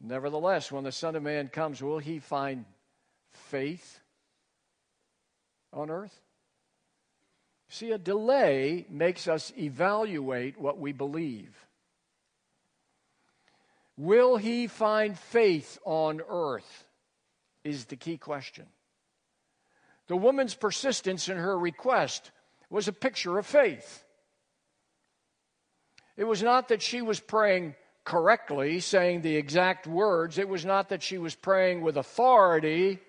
Nevertheless, 0.00 0.70
when 0.70 0.84
the 0.84 0.92
Son 0.92 1.16
of 1.16 1.22
Man 1.22 1.48
comes, 1.48 1.82
will 1.82 1.98
he 1.98 2.18
find 2.18 2.64
faith 3.30 4.00
on 5.72 5.90
earth? 5.90 6.20
See, 7.68 7.90
a 7.90 7.98
delay 7.98 8.86
makes 8.88 9.28
us 9.28 9.52
evaluate 9.58 10.58
what 10.58 10.78
we 10.78 10.92
believe. 10.92 11.66
Will 13.96 14.36
he 14.36 14.68
find 14.68 15.18
faith 15.18 15.78
on 15.84 16.22
earth? 16.28 16.84
Is 17.64 17.86
the 17.86 17.96
key 17.96 18.16
question. 18.16 18.66
The 20.06 20.16
woman's 20.16 20.54
persistence 20.54 21.28
in 21.28 21.36
her 21.36 21.58
request 21.58 22.30
was 22.70 22.88
a 22.88 22.92
picture 22.92 23.36
of 23.36 23.46
faith. 23.46 24.04
It 26.16 26.24
was 26.24 26.42
not 26.42 26.68
that 26.68 26.80
she 26.80 27.02
was 27.02 27.20
praying 27.20 27.74
correctly, 28.08 28.80
saying 28.80 29.20
the 29.20 29.36
exact 29.36 29.86
words. 29.86 30.38
It 30.38 30.48
was 30.48 30.64
not 30.64 30.88
that 30.88 31.02
she 31.02 31.18
was 31.18 31.34
praying 31.34 31.82
with 31.82 31.98
authority. 31.98 33.00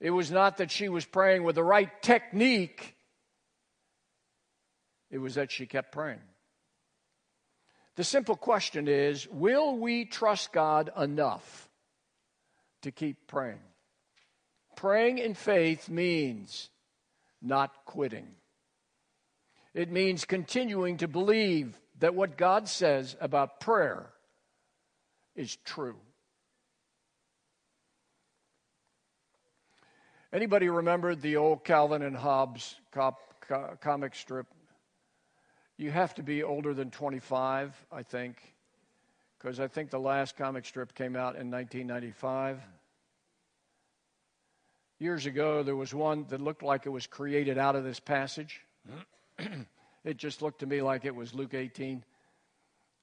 It 0.00 0.10
was 0.10 0.30
not 0.30 0.58
that 0.58 0.70
she 0.70 0.90
was 0.90 1.06
praying 1.06 1.44
with 1.44 1.54
the 1.54 1.64
right 1.64 1.90
technique. 2.02 2.94
It 5.10 5.16
was 5.16 5.36
that 5.36 5.50
she 5.50 5.64
kept 5.64 5.92
praying. 5.92 6.20
The 7.96 8.04
simple 8.04 8.36
question 8.36 8.86
is 8.86 9.26
will 9.28 9.78
we 9.78 10.04
trust 10.04 10.52
God 10.52 10.92
enough 10.94 11.70
to 12.82 12.92
keep 12.92 13.26
praying? 13.26 13.64
Praying 14.76 15.18
in 15.18 15.32
faith 15.32 15.88
means 15.88 16.68
not 17.40 17.70
quitting. 17.86 18.28
It 19.72 19.90
means 19.90 20.26
continuing 20.26 20.98
to 20.98 21.08
believe 21.08 21.78
that 22.02 22.16
what 22.16 22.36
God 22.36 22.68
says 22.68 23.14
about 23.20 23.60
prayer 23.60 24.10
is 25.36 25.56
true. 25.64 25.94
Anybody 30.32 30.68
remember 30.68 31.14
the 31.14 31.36
old 31.36 31.62
Calvin 31.62 32.02
and 32.02 32.16
Hobbes 32.16 32.74
cop, 32.90 33.20
co- 33.46 33.78
comic 33.80 34.16
strip? 34.16 34.48
You 35.76 35.92
have 35.92 36.12
to 36.16 36.24
be 36.24 36.42
older 36.42 36.74
than 36.74 36.90
25, 36.90 37.72
I 37.92 38.02
think, 38.02 38.36
because 39.38 39.60
I 39.60 39.68
think 39.68 39.90
the 39.90 40.00
last 40.00 40.36
comic 40.36 40.66
strip 40.66 40.96
came 40.96 41.14
out 41.14 41.36
in 41.36 41.52
1995. 41.52 42.58
Years 44.98 45.26
ago, 45.26 45.62
there 45.62 45.76
was 45.76 45.94
one 45.94 46.26
that 46.30 46.40
looked 46.40 46.64
like 46.64 46.84
it 46.84 46.90
was 46.90 47.06
created 47.06 47.58
out 47.58 47.76
of 47.76 47.84
this 47.84 48.00
passage. 48.00 48.60
It 50.04 50.16
just 50.16 50.42
looked 50.42 50.60
to 50.60 50.66
me 50.66 50.82
like 50.82 51.04
it 51.04 51.14
was 51.14 51.34
Luke 51.34 51.54
18. 51.54 52.04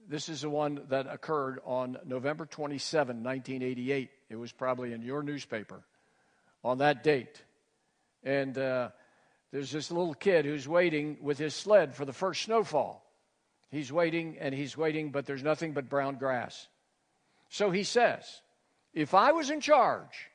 This 0.08 0.28
is 0.28 0.42
the 0.42 0.50
one 0.50 0.82
that 0.90 1.08
occurred 1.08 1.60
on 1.66 1.98
November 2.06 2.46
27, 2.46 3.24
1988. 3.24 4.10
It 4.30 4.36
was 4.36 4.52
probably 4.52 4.94
in 4.94 5.02
your 5.02 5.24
newspaper 5.24 5.84
on 6.64 6.80
that 6.80 7.04
date. 7.04 7.42
And 8.24 8.58
uh, 8.58 8.90
there's 9.52 9.72
this 9.72 9.92
little 9.92 10.14
kid 10.14 10.46
who's 10.46 10.68
waiting 10.68 11.18
with 11.22 11.38
his 11.38 11.56
sled 11.56 11.96
for 11.96 12.06
the 12.06 12.14
first 12.14 12.42
snowfall. 12.42 13.06
He's 13.72 13.92
waiting 13.92 14.38
and 14.40 14.54
he's 14.54 14.76
waiting, 14.76 15.12
but 15.12 15.26
there's 15.26 15.44
nothing 15.44 15.74
but 15.74 15.90
brown 15.90 16.16
grass. 16.16 16.68
So 17.50 17.72
he 17.72 17.84
says, 17.84 18.42
If 18.94 19.14
I 19.14 19.32
was 19.32 19.50
in 19.50 19.62
charge, 19.62 20.30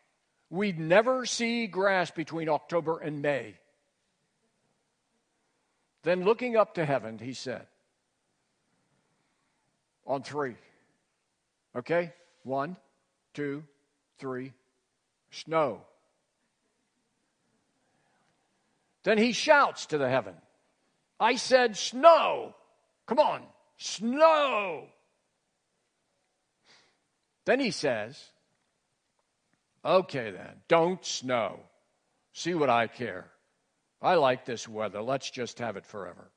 we'd 0.51 0.79
never 0.79 1.27
see 1.27 1.67
grass 1.67 2.11
between 2.11 2.49
October 2.49 2.99
and 2.99 3.21
May. 3.21 3.57
Then 6.05 6.23
looking 6.23 6.57
up 6.57 6.75
to 6.75 6.85
heaven, 6.85 7.19
he 7.19 7.33
said, 7.33 7.67
on 10.07 10.23
three. 10.23 10.55
Okay? 11.75 12.13
One, 12.43 12.77
two, 13.33 13.65
three, 14.19 14.53
snow. 15.31 15.81
Then 19.03 19.19
he 19.19 19.33
shouts 19.33 19.87
to 19.87 19.99
the 19.99 20.09
heaven, 20.09 20.35
I 21.19 21.37
said, 21.37 21.77
snow. 21.77 22.55
Come 23.07 23.19
on, 23.19 23.43
snow. 23.77 24.85
Then 27.45 27.61
he 27.61 27.71
says, 27.71 28.23
Okay, 29.85 30.31
then, 30.31 30.63
don't 30.67 31.05
snow. 31.05 31.61
See 32.33 32.55
what 32.55 32.71
I 32.71 32.87
care. 32.87 33.27
I 34.05 34.17
like 34.17 34.45
this 34.45 34.69
weather. 34.69 35.01
Let's 35.01 35.31
just 35.31 35.59
have 35.61 35.79
it 35.79 35.87
forever. 35.87 36.31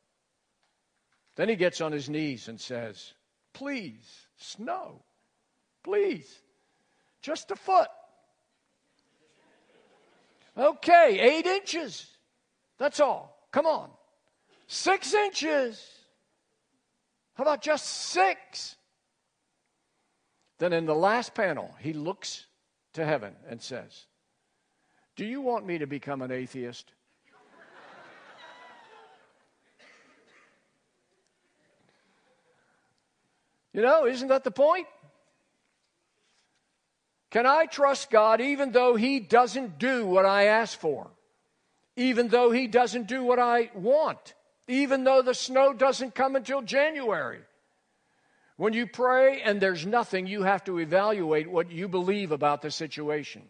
Then 1.35 1.49
he 1.49 1.57
gets 1.57 1.81
on 1.81 1.91
his 1.91 2.09
knees 2.09 2.47
and 2.47 2.59
says, 2.59 3.13
please, 3.53 4.27
snow, 4.37 5.03
please, 5.83 6.39
just 7.21 7.51
a 7.51 7.57
foot. 7.57 7.89
Okay, 10.57 11.19
eight 11.19 11.45
inches. 11.45 12.07
That's 12.77 13.01
all. 13.01 13.37
Come 13.51 13.65
on. 13.65 13.89
Six 14.67 15.13
inches. 15.13 15.85
How 17.35 17.43
about 17.43 17.61
just 17.61 17.85
six? 17.85 18.77
Then 20.57 20.71
in 20.71 20.85
the 20.85 20.95
last 20.95 21.35
panel, 21.35 21.75
he 21.81 21.91
looks 21.91 22.45
to 22.93 23.05
heaven 23.05 23.35
and 23.49 23.61
says, 23.61 24.05
Do 25.17 25.25
you 25.25 25.41
want 25.41 25.65
me 25.65 25.79
to 25.79 25.85
become 25.85 26.21
an 26.21 26.31
atheist? 26.31 26.93
You 33.77 33.83
know, 33.83 34.07
isn't 34.07 34.29
that 34.29 34.43
the 34.43 34.49
point? 34.49 34.87
Can 37.29 37.45
I 37.45 37.67
trust 37.67 38.09
God 38.09 38.41
even 38.41 38.71
though 38.71 38.95
He 38.95 39.19
doesn't 39.19 39.77
do 39.77 40.03
what 40.03 40.25
I 40.25 40.45
ask 40.45 40.79
for? 40.79 41.11
Even 41.95 42.29
though 42.29 42.49
He 42.49 42.65
doesn't 42.65 43.05
do 43.05 43.23
what 43.23 43.37
I 43.37 43.69
want? 43.75 44.33
Even 44.67 45.03
though 45.03 45.21
the 45.21 45.35
snow 45.35 45.73
doesn't 45.73 46.15
come 46.15 46.35
until 46.35 46.63
January? 46.63 47.41
When 48.55 48.73
you 48.73 48.87
pray 48.87 49.43
and 49.43 49.61
there's 49.61 49.85
nothing, 49.85 50.25
you 50.25 50.41
have 50.41 50.63
to 50.63 50.79
evaluate 50.79 51.47
what 51.47 51.69
you 51.69 51.87
believe 51.87 52.31
about 52.31 52.63
the 52.63 52.71
situation. 52.71 53.43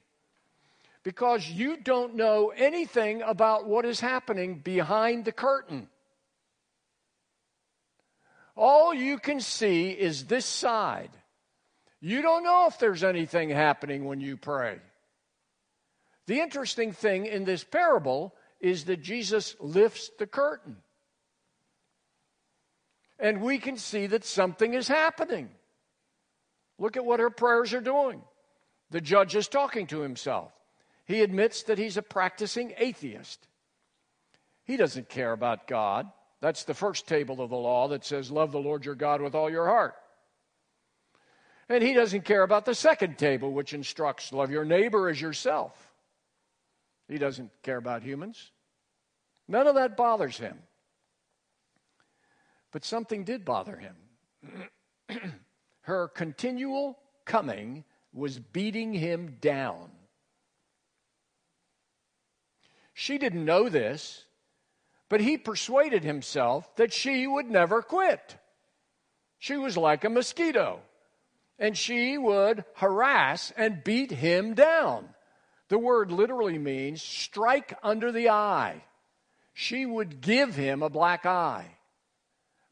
Because 1.03 1.49
you 1.49 1.77
don't 1.77 2.15
know 2.15 2.51
anything 2.53 3.21
about 3.21 3.65
what 3.65 3.85
is 3.85 4.01
happening 4.01 4.55
behind 4.55 5.23
the 5.23 5.31
curtain. 5.31 5.87
All 8.57 8.93
you 8.93 9.19
can 9.19 9.39
see 9.39 9.91
is 9.91 10.25
this 10.25 10.45
side. 10.45 11.11
You 12.01 12.21
don't 12.21 12.43
know 12.43 12.67
if 12.67 12.79
there's 12.79 13.03
anything 13.03 13.49
happening 13.49 14.05
when 14.05 14.19
you 14.19 14.35
pray. 14.35 14.79
The 16.25 16.41
interesting 16.41 16.91
thing 16.91 17.25
in 17.25 17.45
this 17.45 17.63
parable 17.63 18.33
is 18.59 18.85
that 18.85 19.01
Jesus 19.01 19.55
lifts 19.59 20.09
the 20.17 20.27
curtain 20.27 20.77
and 23.19 23.41
we 23.41 23.57
can 23.57 23.77
see 23.77 24.07
that 24.07 24.25
something 24.25 24.73
is 24.73 24.87
happening. 24.87 25.49
Look 26.77 26.97
at 26.97 27.05
what 27.05 27.19
her 27.19 27.29
prayers 27.29 27.73
are 27.73 27.81
doing. 27.81 28.21
The 28.91 29.01
judge 29.01 29.35
is 29.35 29.47
talking 29.47 29.87
to 29.87 30.01
himself. 30.01 30.51
He 31.05 31.21
admits 31.21 31.63
that 31.63 31.77
he's 31.77 31.97
a 31.97 32.01
practicing 32.01 32.73
atheist. 32.77 33.47
He 34.65 34.77
doesn't 34.77 35.09
care 35.09 35.31
about 35.31 35.67
God. 35.67 36.07
That's 36.41 36.63
the 36.63 36.73
first 36.73 37.07
table 37.07 37.41
of 37.41 37.49
the 37.49 37.57
law 37.57 37.87
that 37.89 38.05
says, 38.05 38.29
Love 38.31 38.51
the 38.51 38.59
Lord 38.59 38.85
your 38.85 38.95
God 38.95 39.21
with 39.21 39.35
all 39.35 39.49
your 39.49 39.67
heart. 39.67 39.95
And 41.69 41.83
he 41.83 41.93
doesn't 41.93 42.25
care 42.25 42.43
about 42.43 42.65
the 42.65 42.75
second 42.75 43.17
table, 43.17 43.51
which 43.51 43.73
instructs, 43.73 44.31
Love 44.31 44.51
your 44.51 44.65
neighbor 44.65 45.09
as 45.09 45.19
yourself. 45.19 45.91
He 47.07 47.17
doesn't 47.17 47.51
care 47.63 47.77
about 47.77 48.03
humans. 48.03 48.51
None 49.47 49.67
of 49.67 49.75
that 49.75 49.97
bothers 49.97 50.37
him. 50.37 50.57
But 52.71 52.83
something 52.83 53.23
did 53.23 53.45
bother 53.45 53.77
him. 53.77 53.95
Her 55.81 56.09
continual 56.09 56.99
coming 57.25 57.83
was 58.13 58.39
beating 58.39 58.93
him 58.93 59.37
down. 59.41 59.89
She 62.93 63.17
didn't 63.17 63.45
know 63.45 63.69
this, 63.69 64.25
but 65.09 65.21
he 65.21 65.37
persuaded 65.37 66.03
himself 66.03 66.75
that 66.75 66.93
she 66.93 67.27
would 67.27 67.49
never 67.49 67.81
quit. 67.81 68.37
She 69.39 69.57
was 69.57 69.77
like 69.77 70.03
a 70.03 70.09
mosquito, 70.09 70.79
and 71.59 71.77
she 71.77 72.17
would 72.17 72.65
harass 72.75 73.53
and 73.55 73.83
beat 73.83 74.11
him 74.11 74.53
down. 74.53 75.09
The 75.69 75.77
word 75.77 76.11
literally 76.11 76.57
means 76.57 77.01
strike 77.01 77.77
under 77.83 78.11
the 78.11 78.29
eye. 78.29 78.83
She 79.53 79.85
would 79.85 80.21
give 80.21 80.55
him 80.55 80.81
a 80.83 80.89
black 80.89 81.25
eye 81.25 81.77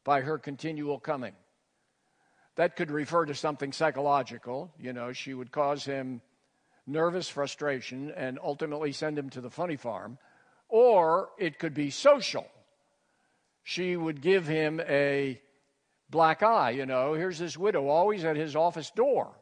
by 0.04 0.20
her 0.20 0.38
continual 0.38 0.98
coming. 0.98 1.34
That 2.54 2.76
could 2.76 2.90
refer 2.90 3.26
to 3.26 3.34
something 3.34 3.72
psychological. 3.72 4.72
You 4.78 4.92
know, 4.92 5.12
she 5.12 5.34
would 5.34 5.52
cause 5.52 5.84
him 5.84 6.22
nervous 6.86 7.28
frustration 7.28 8.12
and 8.16 8.38
ultimately 8.42 8.92
send 8.92 9.18
him 9.18 9.28
to 9.30 9.40
the 9.40 9.50
funny 9.50 9.76
farm. 9.76 10.18
Or 10.68 11.30
it 11.38 11.58
could 11.58 11.74
be 11.74 11.90
social. 11.90 12.46
She 13.62 13.96
would 13.96 14.20
give 14.20 14.46
him 14.46 14.80
a 14.80 15.40
black 16.10 16.42
eye. 16.42 16.70
You 16.70 16.86
know, 16.86 17.14
here's 17.14 17.38
this 17.38 17.56
widow 17.56 17.88
always 17.88 18.24
at 18.24 18.36
his 18.36 18.56
office 18.56 18.90
door. 18.90 19.32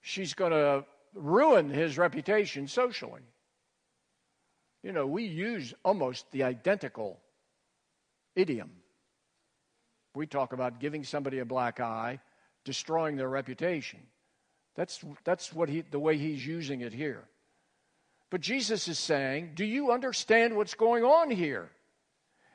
She's 0.00 0.34
going 0.34 0.52
to 0.52 0.84
ruin 1.14 1.70
his 1.70 1.98
reputation 1.98 2.68
socially. 2.68 3.22
You 4.82 4.92
know, 4.92 5.06
we 5.06 5.24
use 5.24 5.74
almost 5.84 6.30
the 6.30 6.44
identical 6.44 7.18
idiom. 8.36 8.70
We 10.14 10.26
talk 10.26 10.52
about 10.52 10.80
giving 10.80 11.04
somebody 11.04 11.40
a 11.40 11.44
black 11.44 11.80
eye, 11.80 12.20
destroying 12.64 13.16
their 13.16 13.28
reputation. 13.28 14.00
That's, 14.74 15.04
that's 15.24 15.52
what 15.52 15.68
he, 15.68 15.80
the 15.80 15.98
way 15.98 16.16
he's 16.16 16.46
using 16.46 16.82
it 16.82 16.92
here. 16.92 17.24
But 18.30 18.40
Jesus 18.40 18.88
is 18.88 18.98
saying, 18.98 19.52
Do 19.54 19.64
you 19.64 19.90
understand 19.92 20.56
what's 20.56 20.74
going 20.74 21.04
on 21.04 21.30
here? 21.30 21.70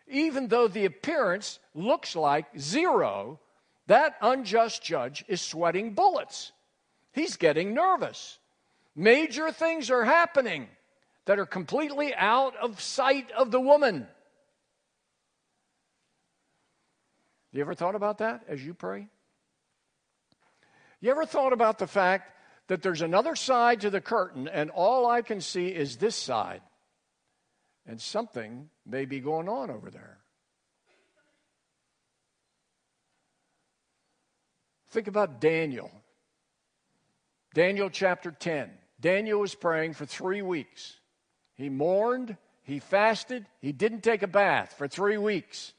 Even 0.07 0.47
though 0.47 0.67
the 0.67 0.86
appearance 0.86 1.59
looks 1.73 2.15
like 2.15 2.45
zero, 2.59 3.39
that 3.88 4.15
unjust 4.21 4.83
judge 4.83 5.25
is 5.27 5.41
sweating 5.41 5.93
bullets. 5.93 6.51
He's 7.12 7.38
getting 7.38 7.73
nervous. 7.73 8.39
Major 8.95 9.51
things 9.51 9.89
are 9.89 10.03
happening 10.03 10.67
that 11.25 11.39
are 11.39 11.45
completely 11.45 12.13
out 12.13 12.55
of 12.57 12.81
sight 12.81 13.31
of 13.31 13.49
the 13.49 13.62
woman. 13.62 14.07
You 17.51 17.62
ever 17.62 17.73
thought 17.73 17.95
about 17.95 18.17
that 18.17 18.43
as 18.47 18.63
you 18.63 18.73
pray? 18.73 19.07
You 20.99 21.12
ever 21.12 21.25
thought 21.25 21.53
about 21.53 21.79
the 21.79 21.88
fact 21.88 22.31
that 22.67 22.82
there's 22.82 23.02
another 23.02 23.36
side 23.36 23.82
to 23.82 23.89
the 23.89 24.02
curtain 24.02 24.47
and 24.47 24.69
all 24.69 25.10
I 25.10 25.21
can 25.21 25.41
see 25.41 25.67
is 25.67 25.97
this 25.97 26.15
side? 26.15 26.62
And 27.86 27.99
something 27.99 28.69
may 28.86 29.06
be 29.06 29.19
going 29.19 29.49
on 29.49 29.69
over 29.69 29.89
there. 29.89 30.19
Think 34.91 35.08
about 35.08 35.41
Daniel. 35.41 35.91
Daniel 37.54 37.89
chapter 37.89 38.32
10. 38.32 38.69
Daniel 38.99 39.39
was 39.39 39.56
praying 39.56 39.93
for 39.93 40.06
three 40.06 40.41
weeks. 40.41 40.97
He 41.56 41.69
mourned, 41.69 42.38
he 42.63 42.80
fasted, 42.80 43.45
he 43.60 43.71
didn't 43.71 44.02
take 44.02 44.23
a 44.23 44.28
bath 44.28 44.76
for 44.78 44.88
three 44.88 45.17
weeks. 45.17 45.73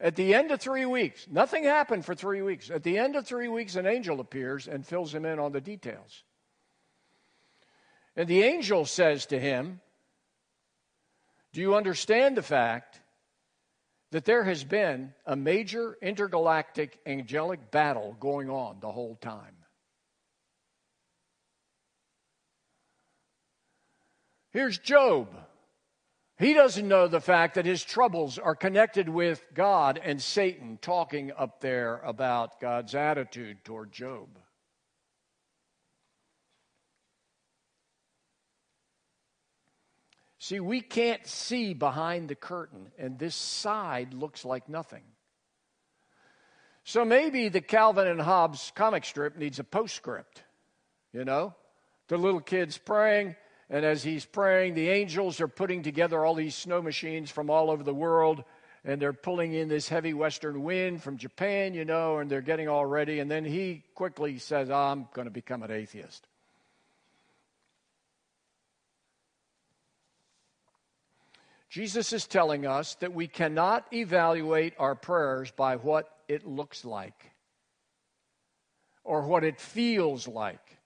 At 0.00 0.14
the 0.14 0.32
end 0.34 0.52
of 0.52 0.60
three 0.60 0.86
weeks, 0.86 1.26
nothing 1.28 1.64
happened 1.64 2.04
for 2.04 2.14
three 2.14 2.40
weeks. 2.40 2.70
At 2.70 2.84
the 2.84 2.98
end 2.98 3.16
of 3.16 3.26
three 3.26 3.48
weeks, 3.48 3.74
an 3.74 3.86
angel 3.86 4.20
appears 4.20 4.68
and 4.68 4.86
fills 4.86 5.12
him 5.12 5.24
in 5.24 5.40
on 5.40 5.52
the 5.52 5.60
details. 5.60 6.22
And 8.14 8.28
the 8.28 8.42
angel 8.42 8.84
says 8.84 9.26
to 9.26 9.40
him, 9.40 9.80
Do 11.52 11.60
you 11.60 11.74
understand 11.74 12.36
the 12.36 12.42
fact 12.42 13.00
that 14.12 14.24
there 14.24 14.44
has 14.44 14.62
been 14.62 15.14
a 15.26 15.34
major 15.34 15.98
intergalactic 16.00 16.98
angelic 17.04 17.70
battle 17.72 18.16
going 18.20 18.50
on 18.50 18.78
the 18.80 18.92
whole 18.92 19.16
time? 19.16 19.56
Here's 24.50 24.78
Job. 24.78 25.28
He 26.38 26.54
doesn't 26.54 26.86
know 26.86 27.08
the 27.08 27.20
fact 27.20 27.56
that 27.56 27.66
his 27.66 27.82
troubles 27.82 28.38
are 28.38 28.54
connected 28.54 29.08
with 29.08 29.44
God 29.54 30.00
and 30.02 30.22
Satan 30.22 30.78
talking 30.80 31.32
up 31.36 31.60
there 31.60 32.00
about 32.04 32.60
God's 32.60 32.94
attitude 32.94 33.64
toward 33.64 33.90
Job. 33.90 34.28
See, 40.38 40.60
we 40.60 40.80
can't 40.80 41.26
see 41.26 41.74
behind 41.74 42.28
the 42.28 42.36
curtain, 42.36 42.92
and 42.96 43.18
this 43.18 43.34
side 43.34 44.14
looks 44.14 44.44
like 44.44 44.68
nothing. 44.68 45.02
So 46.84 47.04
maybe 47.04 47.48
the 47.48 47.60
Calvin 47.60 48.06
and 48.06 48.20
Hobbes 48.20 48.72
comic 48.76 49.04
strip 49.04 49.36
needs 49.36 49.58
a 49.58 49.64
postscript. 49.64 50.44
You 51.12 51.24
know, 51.24 51.54
the 52.06 52.16
little 52.16 52.40
kids 52.40 52.78
praying, 52.78 53.34
and 53.70 53.84
as 53.84 54.02
he's 54.02 54.24
praying, 54.24 54.74
the 54.74 54.88
angels 54.88 55.40
are 55.40 55.48
putting 55.48 55.82
together 55.82 56.24
all 56.24 56.34
these 56.34 56.54
snow 56.54 56.80
machines 56.82 57.30
from 57.30 57.50
all 57.50 57.70
over 57.70 57.82
the 57.82 57.94
world. 57.94 58.44
And 58.84 59.02
they're 59.02 59.12
pulling 59.12 59.52
in 59.52 59.68
this 59.68 59.88
heavy 59.88 60.14
western 60.14 60.62
wind 60.62 61.02
from 61.02 61.18
Japan, 61.18 61.74
you 61.74 61.84
know, 61.84 62.18
and 62.18 62.30
they're 62.30 62.40
getting 62.40 62.68
all 62.68 62.86
ready. 62.86 63.18
And 63.18 63.30
then 63.30 63.44
he 63.44 63.82
quickly 63.94 64.38
says, 64.38 64.70
I'm 64.70 65.08
going 65.12 65.26
to 65.26 65.32
become 65.32 65.62
an 65.62 65.70
atheist. 65.70 66.26
Jesus 71.68 72.12
is 72.14 72.26
telling 72.26 72.66
us 72.66 72.94
that 72.96 73.12
we 73.12 73.26
cannot 73.28 73.86
evaluate 73.92 74.74
our 74.78 74.94
prayers 74.94 75.50
by 75.50 75.76
what 75.76 76.08
it 76.28 76.46
looks 76.46 76.84
like. 76.84 77.32
or 79.08 79.22
what 79.22 79.42
it 79.42 79.58
feels 79.58 80.28
like. 80.28 80.77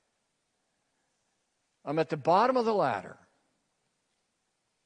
I'm 1.85 1.99
at 1.99 2.09
the 2.09 2.16
bottom 2.16 2.57
of 2.57 2.64
the 2.64 2.75
ladder. 2.75 3.16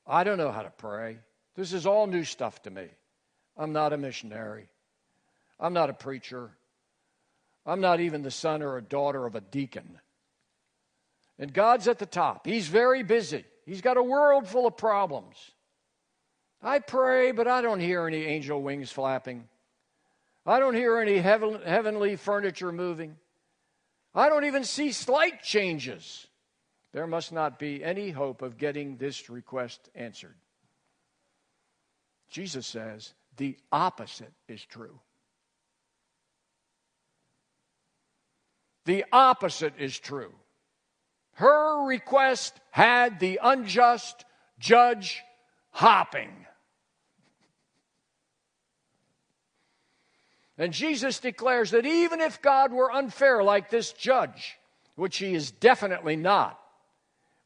I 0.06 0.24
don't 0.24 0.38
know 0.38 0.52
how 0.52 0.62
to 0.62 0.70
pray. 0.70 1.18
This 1.54 1.72
is 1.72 1.86
all 1.86 2.06
new 2.06 2.24
stuff 2.24 2.62
to 2.62 2.70
me. 2.70 2.86
I'm 3.56 3.72
not 3.72 3.92
a 3.92 3.96
missionary. 3.96 4.68
I'm 5.58 5.72
not 5.72 5.90
a 5.90 5.94
preacher. 5.94 6.50
I'm 7.64 7.80
not 7.80 8.00
even 8.00 8.22
the 8.22 8.30
son 8.30 8.62
or 8.62 8.76
a 8.76 8.82
daughter 8.82 9.26
of 9.26 9.34
a 9.34 9.40
deacon. 9.40 9.98
And 11.38 11.52
God's 11.52 11.88
at 11.88 11.98
the 11.98 12.06
top. 12.06 12.46
He's 12.46 12.68
very 12.68 13.02
busy. 13.02 13.44
He's 13.64 13.80
got 13.80 13.96
a 13.96 14.02
world 14.02 14.46
full 14.46 14.66
of 14.66 14.76
problems. 14.76 15.36
I 16.62 16.78
pray, 16.78 17.32
but 17.32 17.48
I 17.48 17.60
don't 17.60 17.80
hear 17.80 18.06
any 18.06 18.24
angel 18.24 18.62
wings 18.62 18.90
flapping. 18.90 19.48
I 20.46 20.60
don't 20.60 20.74
hear 20.74 20.98
any 20.98 21.18
heaven, 21.18 21.60
heavenly 21.64 22.16
furniture 22.16 22.72
moving. 22.72 23.16
I 24.14 24.28
don't 24.28 24.44
even 24.44 24.64
see 24.64 24.92
slight 24.92 25.42
changes. 25.42 26.25
There 26.96 27.06
must 27.06 27.30
not 27.30 27.58
be 27.58 27.84
any 27.84 28.08
hope 28.08 28.40
of 28.40 28.56
getting 28.56 28.96
this 28.96 29.28
request 29.28 29.90
answered. 29.94 30.34
Jesus 32.30 32.66
says 32.66 33.12
the 33.36 33.58
opposite 33.70 34.32
is 34.48 34.64
true. 34.64 34.98
The 38.86 39.04
opposite 39.12 39.74
is 39.78 39.98
true. 39.98 40.32
Her 41.32 41.84
request 41.84 42.58
had 42.70 43.20
the 43.20 43.40
unjust 43.42 44.24
judge 44.58 45.22
hopping. 45.72 46.46
And 50.56 50.72
Jesus 50.72 51.18
declares 51.18 51.72
that 51.72 51.84
even 51.84 52.22
if 52.22 52.40
God 52.40 52.72
were 52.72 52.90
unfair 52.90 53.42
like 53.42 53.68
this 53.68 53.92
judge, 53.92 54.56
which 54.94 55.18
he 55.18 55.34
is 55.34 55.50
definitely 55.50 56.16
not, 56.16 56.58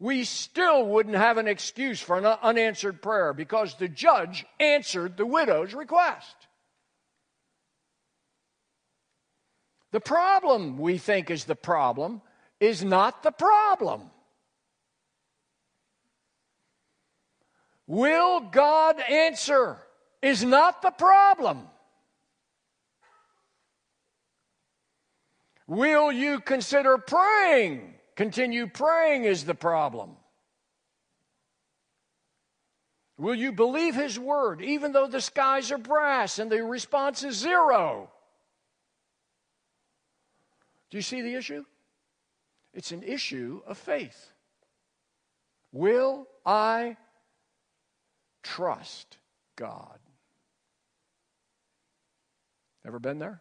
we 0.01 0.25
still 0.25 0.87
wouldn't 0.87 1.15
have 1.15 1.37
an 1.37 1.47
excuse 1.47 2.01
for 2.01 2.17
an 2.17 2.25
unanswered 2.25 3.03
prayer 3.03 3.35
because 3.35 3.75
the 3.75 3.87
judge 3.89 4.47
answered 4.59 5.19
the 5.19 5.27
widow's 5.27 5.75
request. 5.75 6.35
The 9.93 10.01
problem 10.01 10.79
we 10.79 10.97
think 10.97 11.31
is 11.31 11.45
the 11.45 11.55
problem 11.55 12.23
is 12.61 12.83
not 12.83 13.23
the 13.23 13.31
problem. 13.31 14.11
Will 17.87 18.41
God 18.41 19.01
answer 19.01 19.77
is 20.23 20.43
not 20.43 20.81
the 20.81 20.93
problem. 20.93 21.67
Will 25.67 26.11
you 26.11 26.41
consider 26.41 26.97
praying? 26.97 27.95
Continue 28.21 28.67
praying 28.67 29.25
is 29.25 29.47
the 29.47 29.55
problem. 29.55 30.11
Will 33.17 33.35
you 33.35 33.51
believe 33.51 33.95
His 33.95 34.19
word 34.19 34.61
even 34.61 34.93
though 34.93 35.07
the 35.07 35.23
skies 35.23 35.73
are 35.73 35.79
brass 35.79 36.39
and 36.39 36.53
the 36.53 36.63
response 36.63 37.25
is 37.25 37.37
zero? 37.37 38.11
Do 40.91 40.99
you 40.99 41.03
see 41.03 41.23
the 41.23 41.35
issue? 41.35 41.65
It's 42.75 42.93
an 42.93 43.03
issue 43.05 43.63
of 43.67 43.79
faith. 43.79 44.33
Will 45.73 46.29
I 46.45 46.99
trust 48.43 49.17
God? 49.57 49.99
Ever 52.87 52.99
been 52.99 53.19
there? 53.19 53.41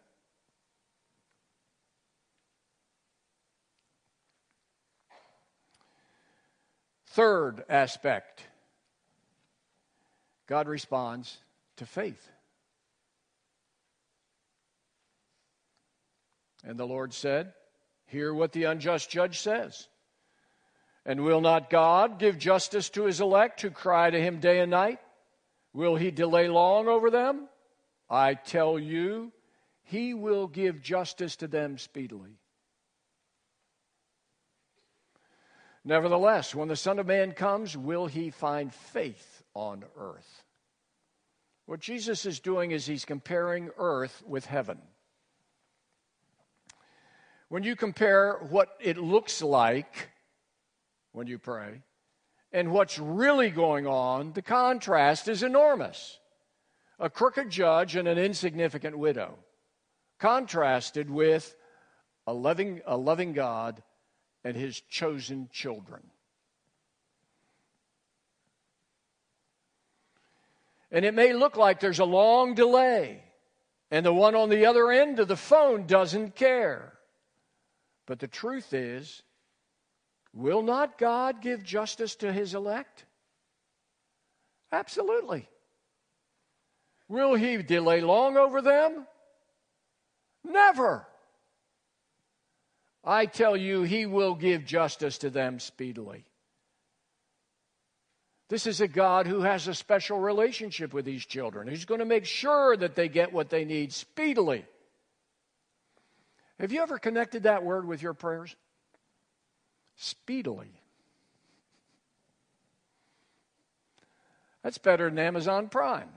Third 7.20 7.66
aspect 7.68 8.46
God 10.48 10.70
responds 10.70 11.38
to 11.76 11.86
faith. 11.86 12.32
And 16.64 16.80
the 16.80 16.88
Lord 16.88 17.14
said, 17.14 17.52
Hear 18.06 18.34
what 18.34 18.54
the 18.54 18.64
unjust 18.64 19.10
judge 19.10 19.42
says. 19.42 19.90
And 21.06 21.26
will 21.26 21.42
not 21.42 21.70
God 21.70 22.20
give 22.20 22.38
justice 22.38 22.90
to 22.92 23.04
his 23.04 23.20
elect 23.20 23.60
who 23.64 23.70
cry 23.70 24.10
to 24.10 24.18
him 24.18 24.40
day 24.40 24.62
and 24.62 24.72
night? 24.72 25.00
Will 25.74 25.98
he 25.98 26.12
delay 26.12 26.48
long 26.48 26.88
over 26.88 27.12
them? 27.12 27.50
I 28.10 28.36
tell 28.36 28.80
you, 28.80 29.34
he 29.84 30.14
will 30.14 30.48
give 30.48 30.82
justice 30.82 31.36
to 31.36 31.50
them 31.50 31.80
speedily. 31.80 32.40
Nevertheless, 35.90 36.54
when 36.54 36.68
the 36.68 36.76
Son 36.76 37.00
of 37.00 37.08
Man 37.08 37.32
comes, 37.32 37.76
will 37.76 38.06
he 38.06 38.30
find 38.30 38.72
faith 38.72 39.42
on 39.56 39.84
earth? 39.98 40.44
What 41.66 41.80
Jesus 41.80 42.28
is 42.28 42.40
doing 42.40 42.70
is 42.70 42.86
he's 42.86 43.06
comparing 43.06 43.72
earth 43.76 44.22
with 44.28 44.46
heaven. 44.46 44.78
When 47.48 47.64
you 47.64 47.76
compare 47.76 48.34
what 48.52 48.78
it 48.80 49.00
looks 49.00 49.42
like 49.42 50.12
when 51.12 51.26
you 51.26 51.40
pray 51.40 51.82
and 52.52 52.72
what's 52.72 53.00
really 53.00 53.50
going 53.50 53.88
on, 53.88 54.34
the 54.34 54.44
contrast 54.44 55.28
is 55.28 55.42
enormous. 55.42 56.20
A 57.00 57.10
crooked 57.10 57.50
judge 57.50 57.96
and 57.96 58.08
an 58.08 58.20
insignificant 58.20 58.96
widow, 58.96 59.40
contrasted 60.20 61.10
with 61.10 61.56
a 62.28 62.34
loving, 62.34 62.82
a 62.86 62.96
loving 62.96 63.34
God 63.34 63.82
and 64.44 64.56
his 64.56 64.80
chosen 64.82 65.50
children. 65.52 66.02
And 70.92 71.06
it 71.06 71.14
may 71.14 71.34
look 71.34 71.56
like 71.56 71.80
there's 71.80 72.00
a 72.00 72.06
long 72.06 72.56
delay, 72.56 73.24
and 73.92 74.06
the 74.06 74.14
one 74.14 74.36
on 74.36 74.50
the 74.50 74.66
other 74.66 74.92
end 74.92 75.20
of 75.20 75.28
the 75.28 75.36
phone 75.36 75.86
doesn't 75.86 76.36
care. 76.36 76.94
But 78.06 78.20
the 78.20 78.28
truth 78.28 78.74
is, 78.74 79.22
will 80.34 80.64
not 80.64 80.98
God 80.98 81.42
give 81.42 81.64
justice 81.64 82.16
to 82.18 82.34
his 82.34 82.56
elect? 82.56 83.06
Absolutely. 84.72 85.48
Will 87.08 87.36
he 87.36 87.58
delay 87.58 88.02
long 88.02 88.38
over 88.38 88.62
them? 88.62 89.06
Never. 90.44 91.08
I 93.04 93.26
tell 93.26 93.56
you, 93.56 93.84
he 93.84 94.06
will 94.06 94.36
give 94.36 94.66
justice 94.66 95.18
to 95.20 95.30
them 95.30 95.60
speedily. 95.60 96.26
This 98.50 98.66
is 98.66 98.82
a 98.82 98.88
God 98.88 99.28
who 99.28 99.42
has 99.42 99.68
a 99.68 99.76
special 99.76 100.20
relationship 100.20 100.94
with 100.94 101.06
these 101.06 101.26
children. 101.26 101.68
He's 101.68 101.86
going 101.86 102.00
to 102.00 102.06
make 102.06 102.26
sure 102.26 102.76
that 102.76 102.96
they 102.96 103.08
get 103.08 103.32
what 103.32 103.50
they 103.50 103.64
need 103.64 103.94
speedily. 103.94 104.66
Have 106.60 106.72
you 106.72 106.82
ever 106.82 106.98
connected 106.98 107.44
that 107.44 107.64
word 107.64 107.86
with 107.86 108.02
your 108.02 108.14
prayers? 108.14 108.56
Speedily. 109.96 110.72
That's 114.64 114.80
better 114.80 115.10
than 115.10 115.20
Amazon 115.20 115.70
Prime. 115.70 116.10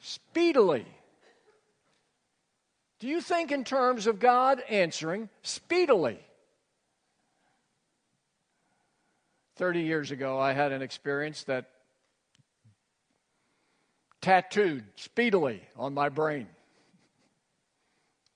Speedily. 0.00 0.86
Do 3.04 3.10
you 3.10 3.20
think 3.20 3.52
in 3.52 3.64
terms 3.64 4.06
of 4.06 4.18
God 4.18 4.62
answering 4.66 5.28
speedily? 5.42 6.18
30 9.56 9.82
years 9.82 10.10
ago, 10.10 10.38
I 10.40 10.54
had 10.54 10.72
an 10.72 10.80
experience 10.80 11.42
that 11.42 11.68
tattooed 14.22 14.84
speedily 14.96 15.60
on 15.76 15.92
my 15.92 16.08
brain. 16.08 16.46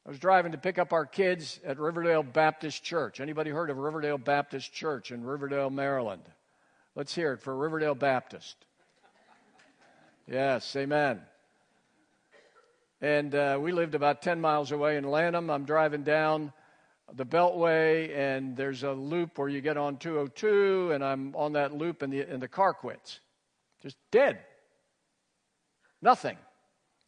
I 0.05 0.11
was 0.11 0.19
driving 0.19 0.53
to 0.53 0.59
pick 0.59 0.79
up 0.79 0.93
our 0.93 1.07
kids 1.07 1.61
at 1.65 1.79
Riverdale 1.79 2.23
Baptist 2.23 2.85
Church. 2.85 3.21
Anybody 3.21 3.49
heard 3.49 3.71
of 3.71 3.79
Riverdale 3.79 4.19
Baptist 4.19 4.71
Church 4.71 5.13
in 5.13 5.25
Riverdale, 5.25 5.71
Maryland? 5.71 6.25
Let's 6.95 7.15
hear 7.15 7.33
it 7.33 7.41
for 7.41 7.57
Riverdale 7.57 7.95
Baptist. 7.95 8.67
Yes, 10.27 10.77
amen. 10.77 11.23
And 13.01 13.35
uh, 13.35 13.59
we 13.61 13.73
lived 13.73 13.95
about 13.95 14.23
10 14.23 14.41
miles 14.41 14.73
away 14.73 14.97
in 14.97 15.05
Lanham. 15.05 15.51
I'm 15.51 15.65
driving 15.65 16.03
down 16.03 16.53
the 17.13 17.25
Beltway, 17.25 18.15
and 18.17 18.57
there's 18.57 18.83
a 18.83 18.93
loop 18.93 19.39
where 19.39 19.49
you 19.49 19.61
get 19.61 19.77
on 19.77 19.97
202, 19.97 20.93
and 20.93 21.05
I'm 21.05 21.35
on 21.37 21.53
that 21.53 21.73
loop, 21.73 22.03
and 22.03 22.13
the, 22.13 22.21
and 22.21 22.43
the 22.43 22.49
car 22.49 22.75
quits. 22.75 23.21
Just 23.83 23.97
dead. 24.11 24.41
Nothing 26.03 26.37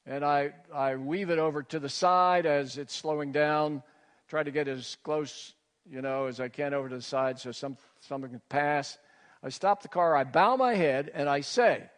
and 0.07 0.25
I, 0.25 0.53
I 0.75 0.97
weave 0.97 1.31
it 1.31 1.39
over 1.39 1.63
to 1.65 1.79
the 1.79 1.89
side 1.89 2.47
as 2.47 2.79
it's 2.79 2.95
slowing 2.95 3.33
down, 3.33 3.83
try 4.29 4.43
to 4.43 4.51
get 4.51 4.69
as 4.69 4.97
close, 5.03 5.55
you 5.89 6.03
know, 6.03 6.27
as 6.27 6.41
I 6.41 6.49
can 6.49 6.75
over 6.75 6.89
to 6.89 6.97
the 6.97 7.03
side 7.03 7.39
so 7.39 7.53
some, 7.53 7.77
something 8.01 8.31
can 8.31 8.43
pass. 8.49 8.99
I 9.43 9.51
stop 9.51 9.83
the 9.83 9.89
car, 9.89 10.17
I 10.17 10.25
bow 10.25 10.57
my 10.57 10.75
head, 10.75 11.11
and 11.15 11.29
I 11.29 11.41
say, 11.41 11.89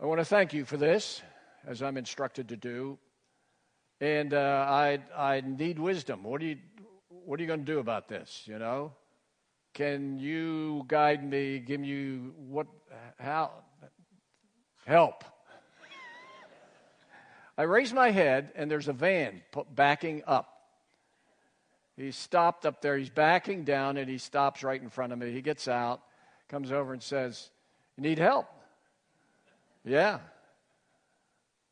I 0.00 0.06
want 0.06 0.20
to 0.20 0.24
thank 0.24 0.54
you 0.54 0.64
for 0.64 0.76
this, 0.76 1.22
as 1.68 1.82
I'm 1.82 1.98
instructed 1.98 2.48
to 2.48 2.56
do. 2.56 2.98
and 4.00 4.32
uh, 4.32 4.66
I, 4.68 5.00
I 5.14 5.42
need 5.42 5.78
wisdom. 5.78 6.22
What, 6.22 6.40
do 6.40 6.46
you, 6.46 6.56
what 7.26 7.38
are 7.38 7.42
you 7.42 7.46
going 7.46 7.64
to 7.64 7.72
do 7.72 7.78
about 7.78 8.08
this, 8.08 8.42
you 8.46 8.58
know? 8.58 8.92
Can 9.74 10.18
you 10.18 10.84
guide 10.88 11.22
me, 11.28 11.58
give 11.58 11.84
you 11.84 12.34
what, 12.48 12.66
how, 13.20 13.50
help? 14.86 15.24
I 17.58 17.62
raise 17.62 17.92
my 17.92 18.10
head, 18.10 18.52
and 18.54 18.70
there's 18.70 18.88
a 18.88 18.92
van 18.92 19.42
backing 19.74 20.22
up. 20.26 20.54
He's 21.96 22.16
stopped 22.16 22.64
up 22.64 22.80
there. 22.80 22.96
He's 22.96 23.10
backing 23.10 23.64
down, 23.64 23.98
and 23.98 24.08
he 24.08 24.18
stops 24.18 24.62
right 24.62 24.80
in 24.80 24.88
front 24.88 25.12
of 25.12 25.18
me. 25.18 25.32
He 25.32 25.42
gets 25.42 25.68
out, 25.68 26.00
comes 26.48 26.72
over, 26.72 26.92
and 26.92 27.02
says, 27.02 27.50
You 27.96 28.04
need 28.04 28.18
help? 28.18 28.46
Yeah. 29.84 30.20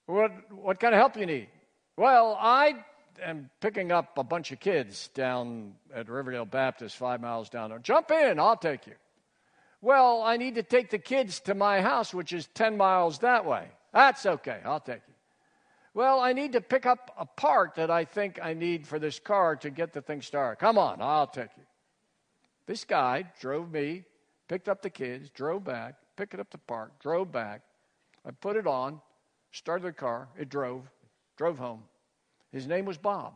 What, 0.06 0.32
what 0.52 0.80
kind 0.80 0.94
of 0.94 0.98
help 0.98 1.16
you 1.16 1.26
need? 1.26 1.48
Well, 1.96 2.36
I 2.40 2.74
am 3.22 3.50
picking 3.60 3.90
up 3.90 4.18
a 4.18 4.24
bunch 4.24 4.52
of 4.52 4.60
kids 4.60 5.08
down 5.14 5.74
at 5.94 6.08
Riverdale 6.08 6.44
Baptist, 6.44 6.96
five 6.96 7.20
miles 7.20 7.48
down 7.48 7.70
there. 7.70 7.78
Jump 7.80 8.10
in, 8.10 8.38
I'll 8.38 8.56
take 8.56 8.86
you. 8.86 8.94
Well, 9.80 10.22
I 10.22 10.36
need 10.36 10.54
to 10.56 10.62
take 10.62 10.90
the 10.90 10.98
kids 10.98 11.40
to 11.40 11.54
my 11.54 11.80
house, 11.80 12.14
which 12.14 12.32
is 12.32 12.46
10 12.54 12.76
miles 12.76 13.20
that 13.20 13.44
way. 13.44 13.68
That's 13.92 14.26
okay, 14.26 14.60
I'll 14.64 14.80
take 14.80 15.02
you. 15.08 15.14
Well, 15.94 16.20
I 16.20 16.34
need 16.34 16.52
to 16.52 16.60
pick 16.60 16.86
up 16.86 17.14
a 17.18 17.24
part 17.24 17.76
that 17.76 17.90
I 17.90 18.04
think 18.04 18.38
I 18.42 18.52
need 18.52 18.86
for 18.86 18.98
this 18.98 19.18
car 19.18 19.56
to 19.56 19.70
get 19.70 19.92
the 19.92 20.02
thing 20.02 20.20
started. 20.20 20.60
Come 20.60 20.76
on, 20.76 21.00
I'll 21.00 21.26
take 21.26 21.48
you. 21.56 21.62
This 22.66 22.84
guy 22.84 23.24
drove 23.40 23.72
me, 23.72 24.04
picked 24.48 24.68
up 24.68 24.82
the 24.82 24.90
kids, 24.90 25.30
drove 25.30 25.64
back, 25.64 25.94
picked 26.16 26.38
up 26.38 26.50
the 26.50 26.58
park, 26.58 27.00
drove 27.00 27.32
back. 27.32 27.62
I 28.26 28.30
put 28.32 28.56
it 28.56 28.66
on, 28.66 29.00
started 29.56 29.86
the 29.86 29.92
car, 29.92 30.28
it 30.38 30.50
drove, 30.50 30.82
drove 31.38 31.58
home. 31.58 31.82
His 32.52 32.66
name 32.66 32.84
was 32.84 32.98
Bob. 32.98 33.32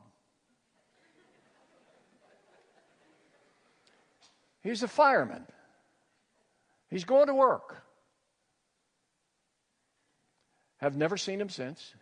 He's 4.62 4.82
a 4.82 4.88
fireman. 4.88 5.46
He's 6.90 7.04
going 7.04 7.28
to 7.28 7.34
work. 7.34 7.82
Have 10.76 10.94
never 10.94 11.16
seen 11.16 11.40
him 11.40 11.48
since. 11.48 11.94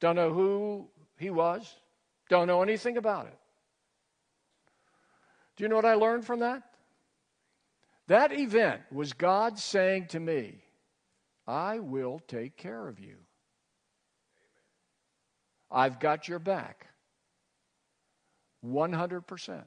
Don't 0.00 0.16
know 0.16 0.32
who 0.32 0.88
he 1.18 1.30
was. 1.30 1.72
Don't 2.28 2.48
know 2.48 2.62
anything 2.62 2.96
about 2.96 3.26
it. 3.26 3.38
Do 5.54 5.62
you 5.62 5.68
know 5.68 5.76
what 5.76 5.84
I 5.84 5.94
learned 5.94 6.24
from 6.24 6.40
that? 6.40 6.64
That 8.08 8.32
event 8.32 8.80
was 8.90 9.12
God 9.12 9.60
saying 9.60 10.08
to 10.08 10.18
me, 10.18 10.61
I 11.46 11.80
will 11.80 12.20
take 12.28 12.56
care 12.56 12.88
of 12.88 13.00
you. 13.00 13.16
I've 15.70 15.98
got 15.98 16.28
your 16.28 16.38
back. 16.38 16.86
100%. 18.64 19.64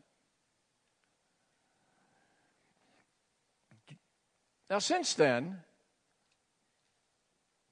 Now, 4.69 4.79
since 4.79 5.13
then, 5.13 5.59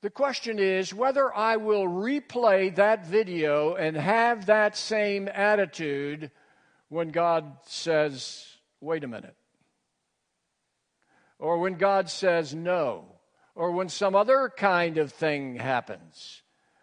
the 0.02 0.10
question 0.10 0.60
is 0.60 0.94
whether 0.94 1.34
I 1.34 1.56
will 1.56 1.86
replay 1.86 2.76
that 2.76 3.08
video 3.08 3.76
and 3.76 3.96
have 3.96 4.48
that 4.48 4.76
same 4.76 5.28
attitude 5.28 6.30
when 6.90 7.10
God 7.10 7.58
says, 7.66 8.46
wait 8.82 9.04
a 9.04 9.08
minute. 9.08 9.36
Or 11.40 11.58
when 11.60 11.76
God 11.76 12.10
says 12.10 12.54
no. 12.54 13.13
Or 13.56 13.72
when 13.72 13.90
some 13.90 14.16
other 14.16 14.52
kind 14.56 14.98
of 14.98 15.12
thing 15.12 15.56
happens. 15.56 16.42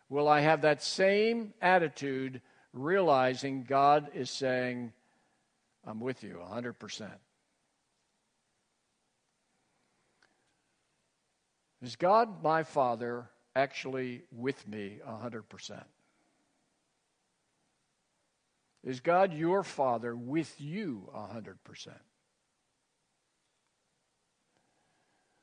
Will 0.08 0.28
I 0.28 0.40
have 0.40 0.62
that 0.62 0.82
same 0.82 1.54
attitude, 1.60 2.40
realizing 2.72 3.64
God 3.64 4.10
is 4.14 4.30
saying, 4.30 4.92
I'm 5.86 6.00
with 6.00 6.22
you 6.22 6.40
100%? 6.50 7.10
Is 11.82 11.96
God, 11.96 12.42
my 12.42 12.62
Father, 12.62 13.30
actually 13.56 14.22
with 14.30 14.66
me 14.68 14.98
100%? 15.06 15.82
Is 18.82 19.00
God, 19.00 19.32
your 19.32 19.62
Father, 19.62 20.14
with 20.16 20.60
you 20.60 21.08
100%? 21.14 21.88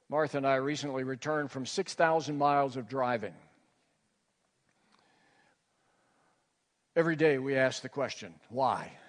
Martha 0.09 0.37
and 0.37 0.47
I 0.47 0.55
recently 0.55 1.03
returned 1.03 1.51
from 1.51 1.65
6,000 1.65 2.37
miles 2.37 2.77
of 2.77 2.87
driving. 2.87 3.33
Every 6.95 7.17
day 7.17 7.37
we 7.37 7.55
ask 7.55 7.81
the 7.81 7.89
question, 7.89 8.33
why? 8.49 8.91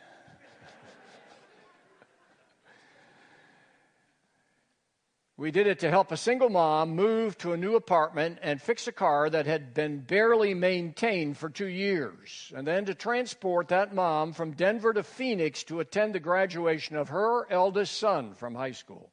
We 5.37 5.53
did 5.53 5.69
it 5.69 5.79
to 5.79 5.91
help 5.91 6.11
a 6.11 6.17
single 6.17 6.51
mom 6.51 6.97
move 6.97 7.39
to 7.39 7.53
a 7.53 7.57
new 7.57 7.77
apartment 7.77 8.41
and 8.43 8.61
fix 8.61 8.89
a 8.89 8.93
car 8.93 9.31
that 9.31 9.47
had 9.47 9.73
been 9.73 10.01
barely 10.01 10.53
maintained 10.53 11.39
for 11.39 11.49
two 11.49 11.69
years, 11.69 12.53
and 12.57 12.67
then 12.67 12.85
to 12.87 12.95
transport 12.95 13.69
that 13.69 13.95
mom 13.95 14.33
from 14.33 14.51
Denver 14.51 14.93
to 14.93 15.05
Phoenix 15.05 15.63
to 15.65 15.79
attend 15.79 16.17
the 16.17 16.19
graduation 16.19 16.97
of 16.97 17.11
her 17.11 17.47
eldest 17.53 17.99
son 17.99 18.35
from 18.35 18.57
high 18.57 18.73
school. 18.73 19.13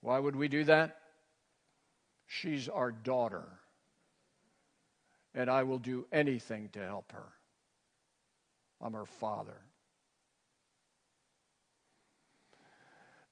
Why 0.00 0.18
would 0.18 0.36
we 0.36 0.48
do 0.48 0.64
that? 0.64 0.98
She's 2.26 2.68
our 2.68 2.90
daughter, 2.90 3.44
and 5.34 5.48
I 5.48 5.62
will 5.62 5.78
do 5.78 6.06
anything 6.12 6.70
to 6.70 6.84
help 6.84 7.12
her. 7.12 7.32
I'm 8.80 8.92
her 8.92 9.06
father. 9.06 9.60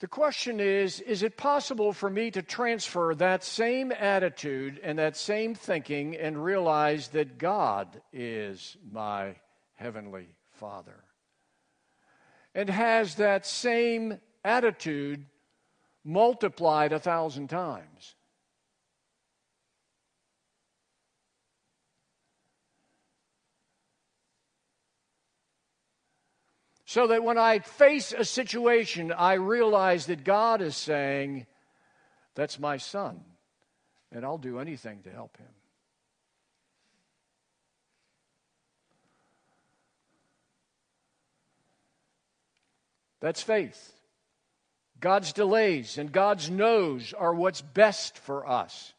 The 0.01 0.09
question 0.09 0.61
is 0.61 1.01
Is 1.01 1.23
it 1.23 1.37
possible 1.37 1.93
for 1.93 2.11
me 2.11 2.31
to 2.33 2.43
transfer 2.43 3.15
that 3.15 3.43
same 3.43 3.91
attitude 3.91 4.81
and 4.83 4.99
that 4.99 5.17
same 5.17 5.55
thinking 5.55 6.17
and 6.17 6.43
realize 6.43 7.09
that 7.09 7.39
God 7.39 8.01
is 8.13 8.77
my 8.91 9.37
Heavenly 9.75 10.29
Father? 10.53 11.05
And 12.55 12.69
has 12.69 13.17
that 13.17 13.47
same 13.47 14.21
attitude 14.45 15.27
multiplied 16.05 16.93
a 16.93 16.99
thousand 16.99 17.49
times? 17.49 18.15
So 26.87 27.09
that 27.09 27.25
when 27.25 27.39
I 27.39 27.59
face 27.59 28.13
a 28.13 28.25
situation, 28.25 29.11
I 29.11 29.33
realize 29.35 30.07
that 30.07 30.23
God 30.23 30.63
is 30.63 30.77
saying, 30.77 31.47
That's 32.37 32.61
my 32.61 32.77
son, 32.77 33.21
and 34.13 34.25
I'll 34.25 34.39
do 34.39 34.61
anything 34.61 35.03
to 35.03 35.11
help 35.11 35.37
him. 35.37 35.49
That's 43.21 43.43
faith. 43.43 43.93
God's 45.05 45.35
delays 45.35 45.99
and 45.99 46.11
God's 46.11 46.49
no's 46.49 47.13
are 47.13 47.35
what's 47.35 47.61
best 47.61 48.17
for 48.17 48.49
us. 48.49 48.95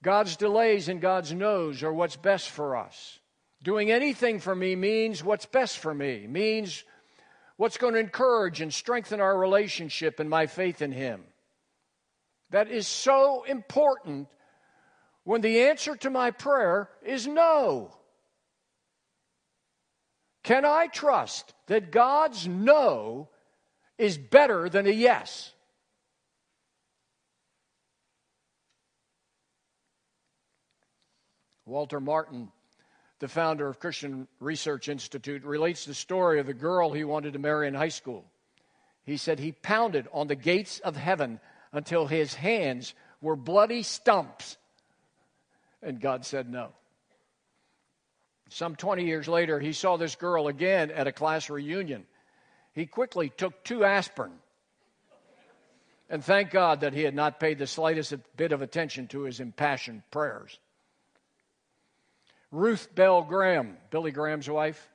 God's 0.00 0.36
delays 0.36 0.88
and 0.88 1.00
God's 1.00 1.32
no's 1.32 1.82
are 1.82 1.92
what's 1.92 2.14
best 2.14 2.48
for 2.48 2.76
us. 2.76 3.18
Doing 3.64 3.90
anything 3.90 4.38
for 4.38 4.54
me 4.54 4.76
means 4.76 5.24
what's 5.24 5.46
best 5.46 5.76
for 5.78 5.92
me, 5.92 6.28
means 6.28 6.84
what's 7.56 7.78
going 7.78 7.94
to 7.94 7.98
encourage 7.98 8.60
and 8.60 8.72
strengthen 8.72 9.20
our 9.20 9.36
relationship 9.36 10.20
and 10.20 10.30
my 10.30 10.46
faith 10.46 10.82
in 10.82 10.92
Him. 10.92 11.24
That 12.50 12.70
is 12.70 12.86
so 12.86 13.42
important 13.42 14.28
when 15.24 15.40
the 15.40 15.62
answer 15.62 15.96
to 15.96 16.10
my 16.10 16.30
prayer 16.30 16.88
is 17.04 17.26
no. 17.26 17.92
Can 20.44 20.64
I 20.64 20.86
trust 20.86 21.54
that 21.66 21.90
God's 21.90 22.46
no 22.46 23.28
is 23.98 24.18
better 24.18 24.68
than 24.68 24.86
a 24.86 24.90
yes? 24.90 25.52
Walter 31.64 32.00
Martin 32.00 32.50
the 33.22 33.28
founder 33.28 33.68
of 33.68 33.78
Christian 33.78 34.26
Research 34.40 34.88
Institute, 34.88 35.44
relates 35.44 35.84
the 35.84 35.94
story 35.94 36.40
of 36.40 36.46
the 36.46 36.52
girl 36.52 36.90
he 36.90 37.04
wanted 37.04 37.34
to 37.34 37.38
marry 37.38 37.68
in 37.68 37.74
high 37.74 37.86
school. 37.86 38.24
He 39.04 39.16
said 39.16 39.38
he 39.38 39.52
pounded 39.52 40.08
on 40.12 40.26
the 40.26 40.34
gates 40.34 40.80
of 40.80 40.96
heaven 40.96 41.38
until 41.70 42.08
his 42.08 42.34
hands 42.34 42.94
were 43.20 43.36
bloody 43.36 43.84
stumps, 43.84 44.56
and 45.84 46.00
God 46.00 46.26
said 46.26 46.50
no. 46.50 46.70
Some 48.48 48.74
20 48.74 49.04
years 49.04 49.28
later, 49.28 49.60
he 49.60 49.72
saw 49.72 49.96
this 49.96 50.16
girl 50.16 50.48
again 50.48 50.90
at 50.90 51.06
a 51.06 51.12
class 51.12 51.48
reunion. 51.48 52.04
He 52.74 52.86
quickly 52.86 53.30
took 53.30 53.64
two 53.64 53.84
aspirin 53.84 54.32
and 56.12 56.22
thank 56.22 56.50
God 56.50 56.80
that 56.80 56.92
he 56.92 57.02
had 57.04 57.14
not 57.14 57.40
paid 57.40 57.58
the 57.58 57.66
slightest 57.66 58.14
bit 58.36 58.52
of 58.52 58.60
attention 58.60 59.08
to 59.08 59.22
his 59.22 59.40
impassioned 59.40 60.02
prayers. 60.10 60.58
Ruth 62.50 62.94
Bell 62.94 63.22
Graham, 63.22 63.78
Billy 63.88 64.10
Graham's 64.10 64.50
wife, 64.50 64.90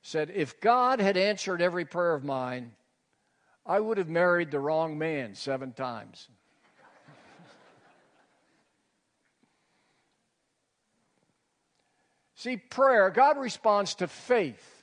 said, 0.00 0.30
If 0.34 0.58
God 0.60 1.00
had 1.00 1.18
answered 1.18 1.60
every 1.60 1.84
prayer 1.84 2.14
of 2.14 2.24
mine, 2.24 2.72
I 3.66 3.78
would 3.78 3.98
have 3.98 4.08
married 4.08 4.50
the 4.50 4.58
wrong 4.58 4.96
man 4.96 5.34
seven 5.34 5.72
times. 5.72 6.28
See, 12.36 12.56
prayer, 12.56 13.10
God 13.10 13.36
responds 13.36 13.96
to 13.96 14.08
faith. 14.08 14.82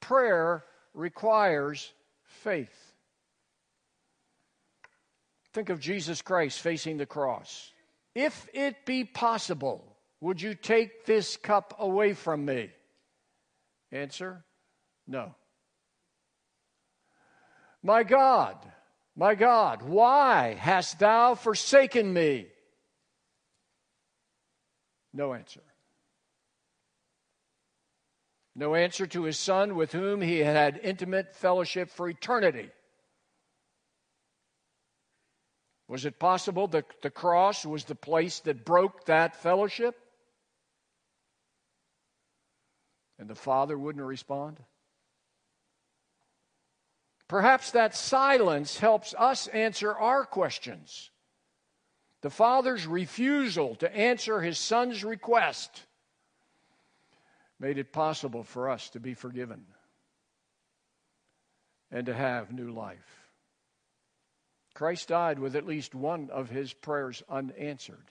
Prayer 0.00 0.64
requires 0.94 1.92
faith. 2.24 2.94
Think 5.52 5.68
of 5.68 5.80
Jesus 5.80 6.22
Christ 6.22 6.60
facing 6.60 6.96
the 6.96 7.06
cross. 7.06 7.72
If 8.14 8.48
it 8.52 8.86
be 8.86 9.04
possible, 9.04 9.96
would 10.20 10.40
you 10.40 10.54
take 10.54 11.06
this 11.06 11.36
cup 11.36 11.74
away 11.78 12.12
from 12.12 12.44
me? 12.44 12.70
Answer 13.92 14.44
No. 15.06 15.34
My 17.82 18.02
God, 18.02 18.56
my 19.16 19.34
God, 19.34 19.82
why 19.82 20.54
hast 20.54 20.98
thou 20.98 21.34
forsaken 21.34 22.12
me? 22.12 22.46
No 25.12 25.34
answer. 25.34 25.62
No 28.60 28.74
answer 28.74 29.06
to 29.06 29.22
his 29.22 29.38
son 29.38 29.74
with 29.74 29.92
whom 29.92 30.20
he 30.20 30.40
had 30.40 30.78
intimate 30.82 31.34
fellowship 31.34 31.88
for 31.88 32.10
eternity. 32.10 32.68
Was 35.88 36.04
it 36.04 36.18
possible 36.18 36.66
that 36.68 36.84
the 37.00 37.08
cross 37.08 37.64
was 37.64 37.84
the 37.84 37.94
place 37.94 38.40
that 38.40 38.66
broke 38.66 39.06
that 39.06 39.34
fellowship? 39.34 39.98
And 43.18 43.30
the 43.30 43.34
father 43.34 43.78
wouldn't 43.78 44.04
respond? 44.04 44.60
Perhaps 47.28 47.70
that 47.70 47.96
silence 47.96 48.78
helps 48.78 49.14
us 49.16 49.46
answer 49.46 49.94
our 49.94 50.26
questions. 50.26 51.08
The 52.20 52.28
father's 52.28 52.86
refusal 52.86 53.74
to 53.76 53.96
answer 53.96 54.42
his 54.42 54.58
son's 54.58 55.02
request 55.02 55.86
made 57.60 57.78
it 57.78 57.92
possible 57.92 58.42
for 58.42 58.70
us 58.70 58.88
to 58.90 59.00
be 59.00 59.14
forgiven 59.14 59.64
and 61.92 62.06
to 62.06 62.14
have 62.14 62.52
new 62.52 62.72
life. 62.72 63.28
Christ 64.74 65.08
died 65.08 65.38
with 65.38 65.54
at 65.54 65.66
least 65.66 65.94
one 65.94 66.30
of 66.30 66.48
his 66.48 66.72
prayers 66.72 67.22
unanswered. 67.28 68.06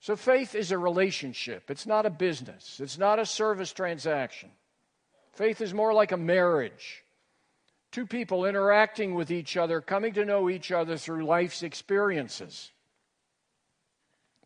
So 0.00 0.16
faith 0.16 0.54
is 0.54 0.70
a 0.70 0.78
relationship, 0.78 1.70
it's 1.70 1.86
not 1.86 2.06
a 2.06 2.10
business, 2.10 2.80
it's 2.80 2.98
not 2.98 3.18
a 3.18 3.26
service 3.26 3.72
transaction. 3.72 4.50
Faith 5.32 5.60
is 5.60 5.74
more 5.74 5.92
like 5.92 6.12
a 6.12 6.16
marriage. 6.16 7.02
Two 7.90 8.06
people 8.06 8.44
interacting 8.44 9.14
with 9.14 9.30
each 9.30 9.56
other, 9.56 9.80
coming 9.80 10.14
to 10.14 10.24
know 10.24 10.50
each 10.50 10.72
other 10.72 10.96
through 10.96 11.24
life's 11.24 11.62
experiences. 11.62 12.70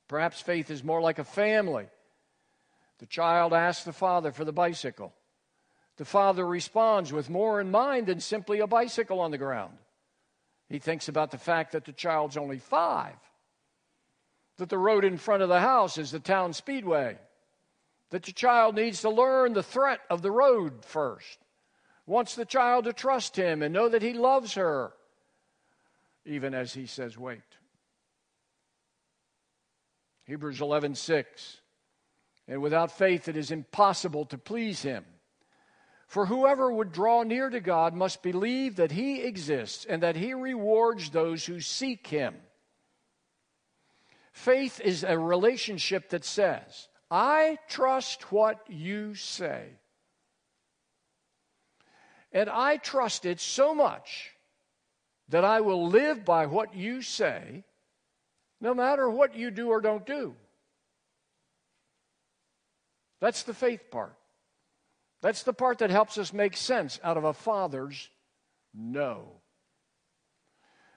Perhaps 0.07 0.41
faith 0.41 0.71
is 0.71 0.83
more 0.85 1.01
like 1.01 1.19
a 1.19 1.25
family. 1.25 1.87
The 2.99 3.07
child 3.07 3.53
asks 3.53 3.85
the 3.85 3.93
father 3.93 4.33
for 4.33 4.45
the 4.45 4.53
bicycle. 4.53 5.13
The 5.97 6.05
father 6.05 6.47
responds 6.47 7.13
with 7.13 7.31
more 7.31 7.61
in 7.61 7.71
mind 7.71 8.07
than 8.07 8.21
simply 8.21 8.61
a 8.61 8.67
bicycle 8.67 9.21
on 9.21 9.31
the 9.31 9.39
ground. 9.39 9.77
He 10.69 10.79
thinks 10.79 11.09
about 11.09 11.31
the 11.31 11.39
fact 11.39 11.73
that 11.73 11.85
the 11.85 11.93
child's 11.93 12.37
only 12.37 12.59
five 12.59 13.17
that 14.59 14.69
the 14.69 14.79
road 14.79 15.05
in 15.05 15.17
front 15.17 15.43
of 15.43 15.49
the 15.49 15.61
house 15.61 15.99
is 15.99 16.11
the 16.11 16.21
town 16.21 16.53
speedway, 16.53 17.17
that 18.11 18.25
the 18.25 18.33
child 18.33 18.75
needs 18.75 19.01
to 19.01 19.11
learn 19.11 19.53
the 19.53 19.63
threat 19.63 20.01
of 20.11 20.21
the 20.21 20.31
road 20.31 20.85
first, 20.85 21.39
wants 22.07 22.35
the 22.35 22.45
child 22.45 22.85
to 22.85 22.93
trust 22.93 23.37
him 23.37 23.63
and 23.63 23.73
know 23.73 23.89
that 23.89 24.03
he 24.03 24.13
loves 24.13 24.55
her, 24.55 24.93
even 26.27 26.55
as 26.55 26.75
he 26.75 26.87
says, 26.87 27.17
wait. 27.17 27.41
Hebrews 30.25 30.61
11 30.61 30.95
6. 30.95 31.61
And 32.49 32.63
without 32.63 32.91
faith, 32.91 33.29
it 33.29 33.37
is 33.37 33.51
impossible 33.51 34.25
to 34.27 34.39
please 34.39 34.83
him. 34.83 35.05
For 36.07 36.25
whoever 36.25 36.73
would 36.73 36.91
draw 36.91 37.23
near 37.23 37.51
to 37.51 37.61
God 37.61 37.93
must 37.93 38.23
believe 38.23 38.77
that 38.77 38.93
he 38.93 39.21
exists 39.21 39.85
and 39.85 40.03
that 40.03 40.17
he 40.17 40.33
rewards 40.33 41.11
those 41.11 41.45
who 41.45 41.61
seek 41.61 42.07
him. 42.07 42.35
Faith 44.33 44.81
is 44.81 45.05
a 45.05 45.19
relationship 45.19 46.09
that 46.09 46.25
says, 46.25 46.89
I 47.11 47.59
trust 47.69 48.33
what 48.33 48.65
you 48.69 49.15
say. 49.15 49.67
And 52.33 52.49
I 52.49 52.79
trust 52.79 53.27
it 53.27 53.41
so 53.41 53.75
much 53.75 54.31
that 55.29 55.45
I 55.45 55.61
will 55.61 55.89
live 55.89 56.25
by 56.25 56.47
what 56.47 56.75
you 56.75 57.03
say, 57.03 57.65
no 58.61 58.73
matter 58.73 59.11
what 59.11 59.35
you 59.35 59.51
do 59.51 59.69
or 59.69 59.83
don't 59.83 60.07
do. 60.07 60.35
That's 63.21 63.43
the 63.43 63.55
faith 63.55 63.91
part. 63.91 64.15
That's 65.21 65.43
the 65.43 65.53
part 65.53 65.79
that 65.79 65.91
helps 65.91 66.19
us 66.19 66.33
make 66.33 66.57
sense 66.57 67.01
out 67.03 67.17
of 67.17 67.25
a 67.25 67.33
father's 67.33 68.09
no. 68.73 69.41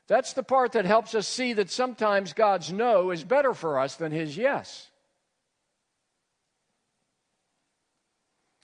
That's 0.07 0.33
the 0.33 0.43
part 0.43 0.73
that 0.73 0.85
helps 0.85 1.15
us 1.15 1.27
see 1.27 1.53
that 1.53 1.71
sometimes 1.71 2.33
God's 2.33 2.71
no 2.71 3.11
is 3.11 3.23
better 3.23 3.53
for 3.53 3.79
us 3.79 3.95
than 3.95 4.11
his 4.11 4.35
yes. 4.37 4.89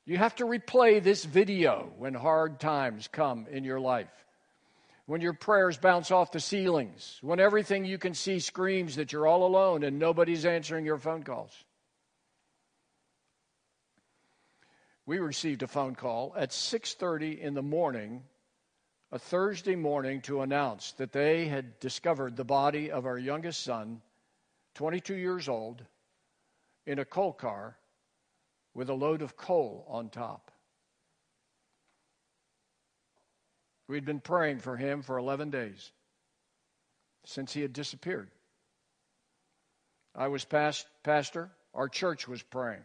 You 0.05 0.17
have 0.17 0.35
to 0.35 0.45
replay 0.45 1.03
this 1.03 1.25
video 1.25 1.91
when 1.97 2.13
hard 2.13 2.59
times 2.59 3.07
come 3.07 3.47
in 3.51 3.63
your 3.63 3.79
life. 3.79 4.07
When 5.05 5.21
your 5.21 5.33
prayers 5.33 5.77
bounce 5.77 6.11
off 6.11 6.31
the 6.31 6.39
ceilings, 6.39 7.17
when 7.21 7.39
everything 7.39 7.85
you 7.85 7.97
can 7.97 8.13
see 8.13 8.39
screams 8.39 8.97
that 8.97 9.11
you're 9.11 9.27
all 9.27 9.45
alone 9.45 9.83
and 9.83 9.99
nobody's 9.99 10.45
answering 10.45 10.85
your 10.85 10.97
phone 10.97 11.23
calls. 11.23 11.51
We 15.07 15.19
received 15.19 15.63
a 15.63 15.67
phone 15.67 15.95
call 15.95 16.33
at 16.35 16.51
6:30 16.51 17.39
in 17.39 17.53
the 17.53 17.61
morning 17.61 18.27
a 19.09 19.17
Thursday 19.17 19.77
morning 19.77 20.21
to 20.23 20.41
announce 20.41 20.91
that 20.93 21.13
they 21.13 21.47
had 21.47 21.79
discovered 21.79 22.35
the 22.35 22.43
body 22.43 22.91
of 22.91 23.05
our 23.05 23.17
youngest 23.17 23.63
son, 23.63 24.01
22 24.73 25.15
years 25.15 25.47
old, 25.47 25.85
in 26.85 26.99
a 26.99 27.05
coal 27.05 27.31
car 27.31 27.77
with 28.73 28.89
a 28.89 28.93
load 28.93 29.21
of 29.21 29.37
coal 29.37 29.85
on 29.87 30.09
top. 30.09 30.51
We'd 33.87 34.03
been 34.03 34.19
praying 34.19 34.59
for 34.59 34.75
him 34.75 35.03
for 35.03 35.17
11 35.17 35.51
days 35.51 35.93
since 37.23 37.53
he 37.53 37.61
had 37.61 37.71
disappeared. 37.71 38.29
I 40.13 40.27
was 40.27 40.43
past, 40.43 40.85
pastor. 41.03 41.49
Our 41.73 41.87
church 41.87 42.27
was 42.27 42.43
praying. 42.43 42.83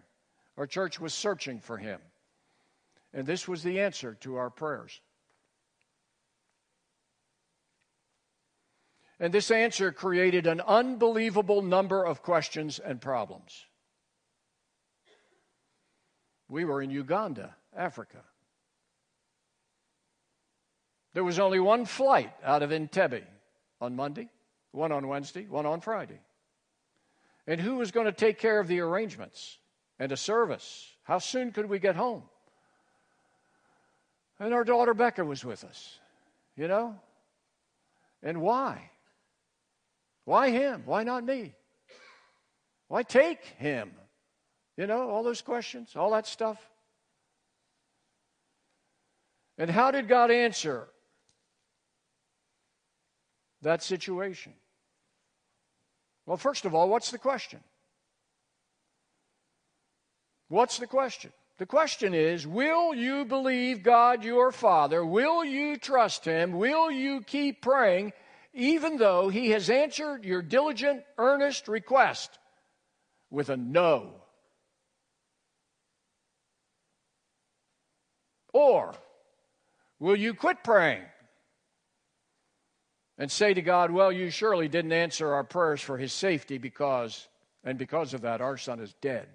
Our 0.56 0.68
church 0.68 1.00
was 1.00 1.12
searching 1.12 1.58
for 1.58 1.78
him. 1.78 2.00
And 3.14 3.26
this 3.26 3.46
was 3.46 3.62
the 3.62 3.80
answer 3.80 4.14
to 4.20 4.36
our 4.36 4.50
prayers. 4.50 5.00
And 9.20 9.32
this 9.32 9.50
answer 9.50 9.92
created 9.92 10.46
an 10.46 10.60
unbelievable 10.60 11.62
number 11.62 12.04
of 12.04 12.22
questions 12.22 12.78
and 12.78 13.00
problems. 13.00 13.66
We 16.48 16.64
were 16.64 16.82
in 16.82 16.90
Uganda, 16.90 17.54
Africa. 17.76 18.18
There 21.14 21.24
was 21.24 21.38
only 21.38 21.60
one 21.60 21.84
flight 21.84 22.32
out 22.42 22.62
of 22.62 22.70
Entebbe 22.70 23.22
on 23.80 23.94
Monday, 23.94 24.28
one 24.72 24.92
on 24.92 25.06
Wednesday, 25.06 25.46
one 25.46 25.66
on 25.66 25.80
Friday. 25.80 26.20
And 27.46 27.60
who 27.60 27.76
was 27.76 27.90
going 27.90 28.06
to 28.06 28.12
take 28.12 28.38
care 28.38 28.58
of 28.58 28.68
the 28.68 28.80
arrangements 28.80 29.58
and 29.98 30.10
a 30.10 30.16
service? 30.16 30.96
How 31.04 31.18
soon 31.18 31.52
could 31.52 31.66
we 31.66 31.78
get 31.78 31.96
home? 31.96 32.22
And 34.42 34.52
our 34.52 34.64
daughter 34.64 34.92
Becca 34.92 35.24
was 35.24 35.44
with 35.44 35.62
us, 35.62 36.00
you 36.56 36.66
know? 36.66 36.96
And 38.24 38.40
why? 38.40 38.90
Why 40.24 40.50
him? 40.50 40.82
Why 40.84 41.04
not 41.04 41.24
me? 41.24 41.54
Why 42.88 43.04
take 43.04 43.44
him? 43.58 43.92
You 44.76 44.88
know, 44.88 45.08
all 45.08 45.22
those 45.22 45.42
questions, 45.42 45.94
all 45.94 46.10
that 46.10 46.26
stuff. 46.26 46.58
And 49.58 49.70
how 49.70 49.92
did 49.92 50.08
God 50.08 50.32
answer 50.32 50.88
that 53.60 53.80
situation? 53.80 54.54
Well, 56.26 56.36
first 56.36 56.64
of 56.64 56.74
all, 56.74 56.88
what's 56.88 57.12
the 57.12 57.18
question? 57.18 57.60
What's 60.48 60.78
the 60.78 60.88
question? 60.88 61.30
The 61.58 61.66
question 61.66 62.14
is 62.14 62.46
Will 62.46 62.94
you 62.94 63.24
believe 63.24 63.82
God 63.82 64.24
your 64.24 64.52
Father? 64.52 65.04
Will 65.04 65.44
you 65.44 65.76
trust 65.76 66.24
Him? 66.24 66.52
Will 66.52 66.90
you 66.90 67.22
keep 67.22 67.62
praying 67.62 68.12
even 68.54 68.98
though 68.98 69.28
he 69.28 69.50
has 69.50 69.70
answered 69.70 70.24
your 70.24 70.42
diligent, 70.42 71.02
earnest 71.16 71.68
request 71.68 72.38
with 73.30 73.48
a 73.48 73.56
no? 73.56 74.14
Or 78.52 78.94
will 79.98 80.16
you 80.16 80.34
quit 80.34 80.62
praying 80.62 81.02
and 83.16 83.30
say 83.30 83.54
to 83.54 83.62
God, 83.62 83.90
Well, 83.90 84.12
you 84.12 84.28
surely 84.28 84.68
didn't 84.68 84.92
answer 84.92 85.32
our 85.32 85.44
prayers 85.44 85.80
for 85.80 85.96
his 85.96 86.12
safety 86.12 86.58
because, 86.58 87.28
and 87.64 87.78
because 87.78 88.12
of 88.12 88.20
that, 88.22 88.42
our 88.42 88.58
son 88.58 88.80
is 88.80 88.92
dead. 89.00 89.28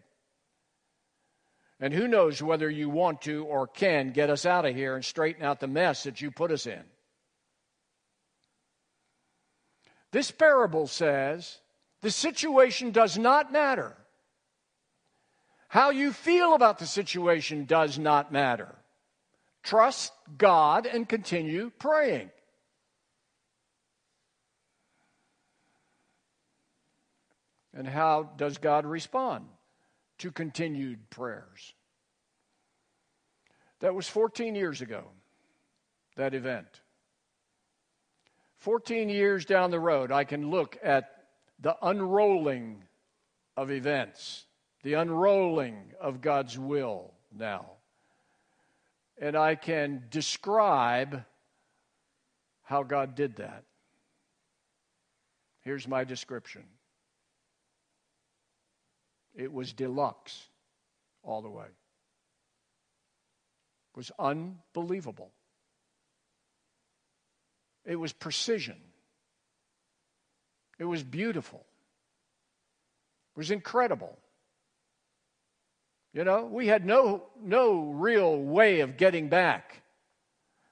And 1.79 1.93
who 1.93 2.07
knows 2.07 2.41
whether 2.41 2.69
you 2.69 2.89
want 2.89 3.21
to 3.23 3.45
or 3.45 3.67
can 3.67 4.11
get 4.11 4.29
us 4.29 4.45
out 4.45 4.65
of 4.65 4.73
here 4.73 4.95
and 4.95 5.05
straighten 5.05 5.43
out 5.43 5.59
the 5.59 5.67
mess 5.67 6.03
that 6.03 6.21
you 6.21 6.31
put 6.31 6.51
us 6.51 6.65
in. 6.65 6.83
This 10.11 10.31
parable 10.31 10.87
says 10.87 11.59
the 12.01 12.09
situation 12.09 12.91
does 12.91 13.17
not 13.17 13.51
matter. 13.51 13.95
How 15.67 15.91
you 15.91 16.13
feel 16.13 16.55
about 16.55 16.79
the 16.79 16.87
situation 16.87 17.65
does 17.65 17.99
not 17.99 18.31
matter. 18.31 18.73
Trust 19.61 20.13
God 20.37 20.85
and 20.85 21.07
continue 21.07 21.71
praying. 21.77 22.31
And 27.73 27.87
how 27.87 28.31
does 28.37 28.57
God 28.57 28.85
respond 28.85 29.45
to 30.19 30.31
continued 30.31 31.09
prayers? 31.09 31.73
That 33.79 33.93
was 33.93 34.07
14 34.07 34.55
years 34.55 34.81
ago, 34.81 35.03
that 36.15 36.33
event. 36.33 36.81
14 38.57 39.09
years 39.09 39.45
down 39.45 39.71
the 39.71 39.79
road, 39.79 40.11
I 40.11 40.23
can 40.23 40.49
look 40.49 40.77
at 40.83 41.25
the 41.59 41.75
unrolling 41.81 42.83
of 43.55 43.71
events, 43.71 44.45
the 44.83 44.93
unrolling 44.93 45.93
of 45.99 46.21
God's 46.21 46.57
will 46.57 47.13
now. 47.35 47.71
And 49.19 49.35
I 49.35 49.55
can 49.55 50.03
describe 50.09 51.23
how 52.63 52.83
God 52.83 53.15
did 53.15 53.37
that. 53.37 53.63
Here's 55.61 55.87
my 55.87 56.03
description 56.03 56.63
it 59.37 59.53
was 59.53 59.71
deluxe 59.71 60.49
all 61.23 61.41
the 61.41 61.49
way. 61.49 61.65
It 63.93 63.97
was 63.97 64.11
unbelievable. 64.19 65.31
It 67.85 67.95
was 67.95 68.11
precision. 68.11 68.75
It 70.79 70.85
was 70.85 71.03
beautiful. 71.03 71.63
It 73.35 73.39
was 73.39 73.51
incredible. 73.51 74.17
You 76.13 76.23
know, 76.23 76.45
we 76.45 76.67
had 76.67 76.85
no, 76.85 77.23
no 77.41 77.91
real 77.91 78.35
way 78.35 78.79
of 78.79 78.97
getting 78.97 79.29
back. 79.29 79.83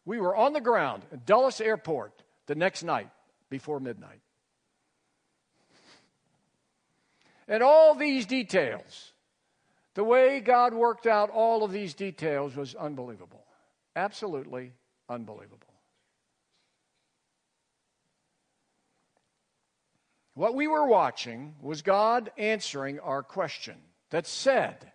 We 0.06 0.20
were 0.20 0.36
on 0.36 0.54
the 0.54 0.62
ground 0.62 1.04
at 1.12 1.26
Dulles 1.26 1.62
Airport 1.62 2.24
the 2.48 2.56
next 2.56 2.84
night 2.84 3.10
before 3.50 3.80
midnight. 3.80 4.22
And 7.48 7.62
all 7.62 7.96
these 7.96 8.26
details, 8.26 9.14
the 9.94 10.04
way 10.04 10.40
God 10.40 10.74
worked 10.74 11.08
out 11.08 11.30
all 11.30 11.64
of 11.64 11.72
these 11.72 11.94
details 11.94 12.56
was 12.56 12.76
unbelievable. 12.76 13.46
Absolutely 13.96 14.74
unbelievable. 15.10 15.60
What 20.34 20.54
we 20.54 20.68
were 20.68 20.86
watching 20.86 21.56
was 21.62 21.82
God 21.82 22.30
answering 22.38 23.00
our 23.00 23.24
question 23.24 23.76
that 24.10 24.28
said, 24.28 24.92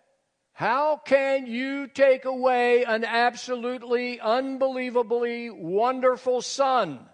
How 0.53 0.97
can 0.97 1.47
you 1.47 1.87
take 1.87 2.25
away 2.25 2.83
an 2.83 3.03
absolutely, 3.03 4.19
unbelievably 4.19 5.49
wonderful 5.49 6.43
son? 6.43 7.09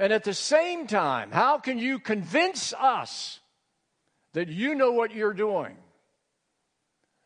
And 0.00 0.14
at 0.14 0.24
the 0.24 0.32
same 0.32 0.86
time, 0.86 1.30
how 1.30 1.58
can 1.58 1.78
you 1.78 1.98
convince 1.98 2.72
us 2.72 3.38
that 4.32 4.48
you 4.48 4.74
know 4.74 4.92
what 4.92 5.14
you're 5.14 5.34
doing 5.34 5.76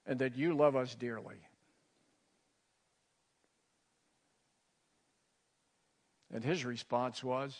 and 0.06 0.18
that 0.18 0.36
you 0.36 0.56
love 0.56 0.74
us 0.74 0.92
dearly? 0.96 1.36
And 6.32 6.42
his 6.42 6.64
response 6.64 7.22
was, 7.22 7.56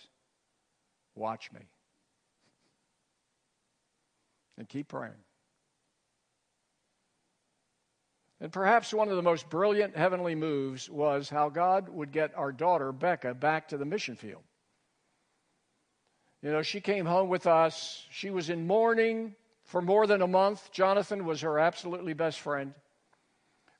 Watch 1.14 1.52
me. 1.52 1.60
And 4.58 4.68
keep 4.68 4.88
praying. 4.88 5.12
And 8.40 8.52
perhaps 8.52 8.92
one 8.92 9.08
of 9.10 9.14
the 9.14 9.22
most 9.22 9.48
brilliant 9.48 9.96
heavenly 9.96 10.34
moves 10.34 10.90
was 10.90 11.30
how 11.30 11.50
God 11.50 11.88
would 11.88 12.10
get 12.10 12.36
our 12.36 12.50
daughter, 12.50 12.90
Becca, 12.90 13.34
back 13.34 13.68
to 13.68 13.76
the 13.76 13.84
mission 13.84 14.16
field. 14.16 14.42
You 16.44 16.52
know, 16.52 16.60
she 16.60 16.82
came 16.82 17.06
home 17.06 17.30
with 17.30 17.46
us. 17.46 18.04
She 18.10 18.28
was 18.28 18.50
in 18.50 18.66
mourning 18.66 19.34
for 19.64 19.80
more 19.80 20.06
than 20.06 20.20
a 20.20 20.26
month. 20.26 20.70
Jonathan 20.72 21.24
was 21.24 21.40
her 21.40 21.58
absolutely 21.58 22.12
best 22.12 22.38
friend. 22.38 22.74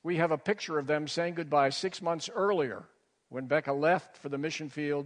We 0.01 0.17
have 0.17 0.31
a 0.31 0.37
picture 0.37 0.79
of 0.79 0.87
them 0.87 1.07
saying 1.07 1.35
goodbye 1.35 1.69
six 1.69 2.01
months 2.01 2.27
earlier 2.27 2.83
when 3.29 3.45
Becca 3.45 3.71
left 3.71 4.17
for 4.17 4.29
the 4.29 4.39
mission 4.39 4.69
field 4.69 5.05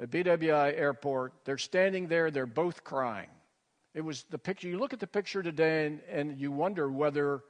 at 0.00 0.08
BWI 0.08 0.72
Airport. 0.78 1.34
They're 1.44 1.58
standing 1.58 2.08
there, 2.08 2.30
they're 2.30 2.46
both 2.46 2.82
crying. 2.82 3.28
It 3.92 4.00
was 4.00 4.24
the 4.30 4.38
picture, 4.38 4.66
you 4.66 4.78
look 4.78 4.94
at 4.94 5.00
the 5.00 5.06
picture 5.06 5.42
today 5.42 5.84
and, 5.84 6.00
and 6.10 6.40
you 6.40 6.50
wonder 6.50 6.90
whether 6.90 7.42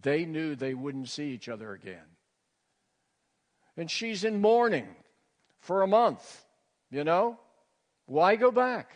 they 0.00 0.24
knew 0.24 0.56
they 0.56 0.72
wouldn't 0.72 1.10
see 1.10 1.32
each 1.32 1.50
other 1.50 1.74
again. 1.74 2.16
And 3.76 3.90
she's 3.90 4.24
in 4.24 4.40
mourning 4.40 4.88
for 5.60 5.82
a 5.82 5.86
month, 5.86 6.46
you 6.90 7.04
know? 7.04 7.38
Why 8.06 8.36
go 8.36 8.50
back? 8.50 8.90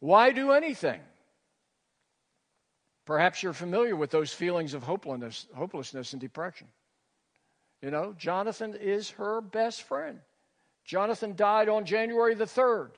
Why 0.00 0.32
do 0.32 0.52
anything? 0.52 1.00
Perhaps 3.04 3.42
you're 3.42 3.52
familiar 3.52 3.96
with 3.96 4.10
those 4.10 4.32
feelings 4.32 4.74
of 4.74 4.82
hopelessness, 4.82 5.46
hopelessness 5.54 6.12
and 6.12 6.20
depression. 6.20 6.68
You 7.82 7.90
know, 7.90 8.14
Jonathan 8.16 8.74
is 8.74 9.10
her 9.10 9.40
best 9.40 9.82
friend. 9.82 10.20
Jonathan 10.84 11.36
died 11.36 11.68
on 11.68 11.84
January 11.84 12.34
the 12.34 12.44
3rd. 12.44 12.90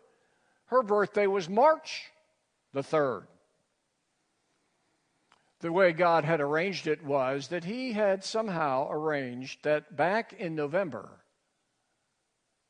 Her 0.66 0.82
birthday 0.82 1.26
was 1.26 1.48
March 1.48 2.10
the 2.72 2.82
3rd. 2.82 3.24
The 5.60 5.72
way 5.72 5.92
God 5.92 6.24
had 6.24 6.40
arranged 6.40 6.86
it 6.86 7.04
was 7.04 7.48
that 7.48 7.64
He 7.64 7.92
had 7.92 8.22
somehow 8.22 8.88
arranged 8.90 9.64
that 9.64 9.96
back 9.96 10.32
in 10.34 10.54
November, 10.54 11.08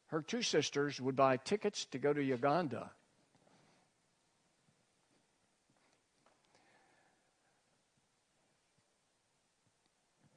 her 0.09 0.23
two 0.23 0.43
sisters 0.43 1.01
would 1.01 1.17
buy 1.17 1.37
tickets 1.37 1.85
to 1.87 1.99
go 1.99 2.13
to 2.13 2.23
Uganda. 2.23 2.91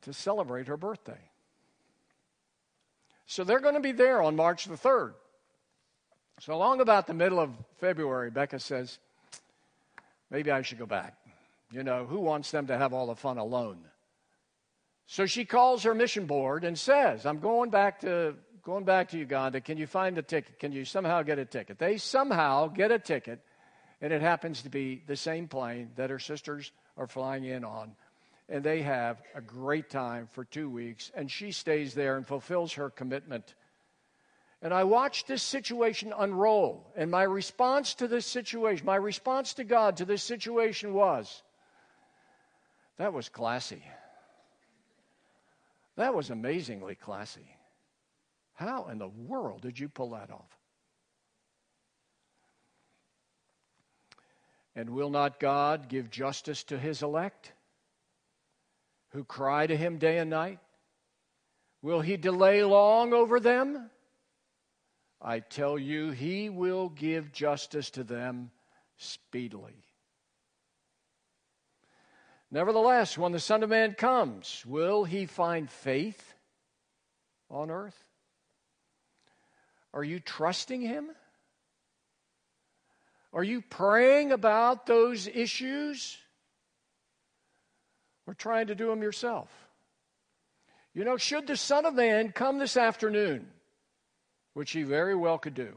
To 0.04 0.14
celebrate 0.14 0.68
her 0.68 0.78
birthday. 0.78 1.20
So 3.26 3.44
they're 3.44 3.60
going 3.60 3.76
to 3.76 3.80
be 3.80 3.92
there 3.92 4.22
on 4.24 4.36
March 4.36 4.66
the 4.66 4.76
3rd. 4.76 5.14
So, 6.40 6.54
along 6.54 6.80
about 6.80 7.06
the 7.06 7.14
middle 7.14 7.40
of 7.40 7.52
February, 7.80 8.32
Becca 8.32 8.60
says, 8.60 8.98
maybe 10.32 10.52
I 10.52 10.62
should 10.62 10.80
go 10.80 10.86
back. 10.86 11.16
You 11.70 11.84
know, 11.84 12.06
who 12.06 12.20
wants 12.20 12.50
them 12.50 12.68
to 12.68 12.78
have 12.78 12.94
all 12.94 13.08
the 13.08 13.16
fun 13.16 13.38
alone? 13.38 13.80
So 15.06 15.26
she 15.26 15.44
calls 15.44 15.84
her 15.84 15.96
mission 15.96 16.28
board 16.28 16.64
and 16.64 16.78
says, 16.78 17.26
I'm 17.26 17.40
going 17.40 17.72
back 17.72 18.02
to 18.02 18.36
going 18.64 18.84
back 18.84 19.10
to 19.10 19.18
Uganda. 19.18 19.62
Can 19.62 19.78
you 19.78 19.88
find 19.88 20.18
a 20.18 20.22
ticket? 20.22 20.60
Can 20.60 20.72
you 20.72 20.86
somehow 20.86 21.22
get 21.24 21.40
a 21.40 21.46
ticket? 21.46 21.80
They 21.80 21.98
somehow 21.98 22.68
get 22.68 22.92
a 22.92 23.00
ticket, 23.00 23.40
and 24.02 24.14
it 24.14 24.22
happens 24.22 24.64
to 24.64 24.70
be 24.70 25.04
the 25.08 25.16
same 25.16 25.48
plane 25.48 25.92
that 25.96 26.10
her 26.10 26.20
sisters 26.20 26.72
are 26.98 27.08
flying 27.08 27.46
in 27.46 27.64
on 27.64 27.96
and 28.50 28.64
they 28.64 28.82
have 28.82 29.22
a 29.36 29.42
great 29.42 29.90
time 29.90 30.28
for 30.32 30.44
two 30.44 30.70
weeks, 30.70 31.12
and 31.14 31.30
she 31.30 31.52
stays 31.52 31.94
there 31.94 32.18
and 32.18 32.26
fulfills 32.26 32.74
her 32.74 32.90
commitment. 32.90 33.54
And 34.62 34.74
I 34.74 34.84
watched 34.84 35.28
this 35.28 35.44
situation 35.44 36.14
unroll, 36.18 36.92
and 36.98 37.12
my 37.12 37.24
response 37.24 37.94
to 37.96 38.08
this 38.08 38.26
situation, 38.26 38.86
my 38.86 38.96
response 38.96 39.54
to 39.56 39.64
God 39.64 39.98
to 39.98 40.06
this 40.06 40.24
situation 40.24 40.94
was 40.94 41.44
that 42.98 43.14
was 43.14 43.30
classy. 43.30 43.84
That 45.96 46.16
was 46.16 46.30
amazingly 46.30 46.96
classy. 46.96 47.56
How 48.60 48.88
in 48.88 48.98
the 48.98 49.08
world 49.08 49.62
did 49.62 49.80
you 49.80 49.90
pull 49.90 50.12
that 50.12 50.30
off? 50.32 50.58
And 54.76 54.92
will 54.92 55.10
not 55.10 55.40
God 55.40 55.90
give 55.90 56.10
justice 56.10 56.64
to 56.66 56.78
his 56.78 57.02
elect? 57.02 57.54
who 59.12 59.24
cry 59.24 59.66
to 59.66 59.76
him 59.76 59.98
day 59.98 60.18
and 60.18 60.30
night? 60.30 60.60
Will 61.82 62.02
he 62.02 62.18
delay 62.18 62.64
long 62.64 63.14
over 63.14 63.40
them? 63.40 63.90
I 65.22 65.40
tell 65.40 65.78
you, 65.78 66.12
he 66.12 66.50
will 66.50 66.90
give 66.90 67.32
justice 67.32 67.90
to 67.92 68.04
them 68.04 68.52
speedily. 68.98 69.86
Nevertheless, 72.52 73.18
when 73.18 73.32
the 73.32 73.40
Son 73.40 73.64
of 73.64 73.70
Man 73.70 73.94
comes, 73.94 74.64
will 74.66 75.04
he 75.04 75.26
find 75.26 75.70
faith 75.70 76.34
on 77.50 77.70
earth? 77.70 78.09
Are 79.94 80.04
you 80.04 80.20
trusting 80.20 80.82
him? 80.82 81.10
Are 83.34 83.44
you 83.44 83.62
praying 83.62 84.32
about 84.32 84.86
those 84.86 85.28
issues? 85.28 86.18
Or 88.28 88.34
trying 88.34 88.68
to 88.68 88.76
do 88.76 88.88
them 88.88 89.02
yourself? 89.02 89.50
You 90.94 91.04
know, 91.04 91.18
should 91.18 91.48
the 91.48 91.58
Son 91.58 91.86
of 91.86 91.94
Man 91.94 92.32
come 92.32 92.58
this 92.58 92.78
afternoon, 92.78 93.48
which 94.54 94.72
he 94.72 94.84
very 94.84 95.16
well 95.16 95.38
could 95.38 95.54
do, 95.54 95.76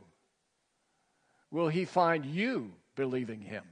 will 1.51 1.69
he 1.69 1.85
find 1.85 2.25
you 2.25 2.73
believing 2.97 3.41
him? 3.41 3.65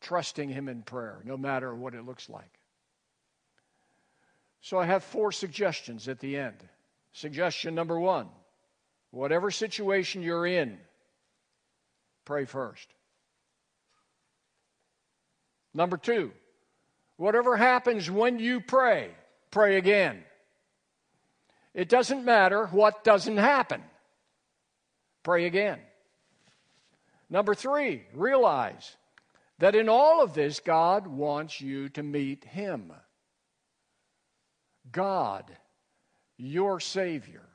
Trusting 0.00 0.48
him 0.48 0.68
in 0.68 0.82
prayer, 0.82 1.20
no 1.24 1.36
matter 1.36 1.74
what 1.74 1.94
it 1.94 2.04
looks 2.04 2.28
like. 2.28 2.58
So 4.60 4.78
I 4.78 4.86
have 4.86 5.02
four 5.02 5.32
suggestions 5.32 6.08
at 6.08 6.20
the 6.20 6.36
end. 6.36 6.56
Suggestion 7.12 7.74
number 7.74 7.98
one 7.98 8.28
whatever 9.10 9.50
situation 9.50 10.22
you're 10.22 10.46
in, 10.46 10.78
pray 12.24 12.46
first. 12.46 12.88
Number 15.74 15.96
two, 15.96 16.32
whatever 17.16 17.56
happens 17.56 18.10
when 18.10 18.38
you 18.38 18.60
pray, 18.60 19.10
pray 19.50 19.76
again. 19.76 20.22
It 21.74 21.88
doesn't 21.88 22.24
matter 22.24 22.66
what 22.66 23.04
doesn't 23.04 23.38
happen. 23.38 23.82
Pray 25.22 25.46
again. 25.46 25.78
Number 27.30 27.54
three, 27.54 28.02
realize 28.12 28.96
that 29.58 29.74
in 29.74 29.88
all 29.88 30.22
of 30.22 30.34
this, 30.34 30.60
God 30.60 31.06
wants 31.06 31.60
you 31.60 31.88
to 31.90 32.02
meet 32.02 32.44
Him. 32.44 32.92
God, 34.90 35.44
your 36.36 36.80
Savior. 36.80 37.48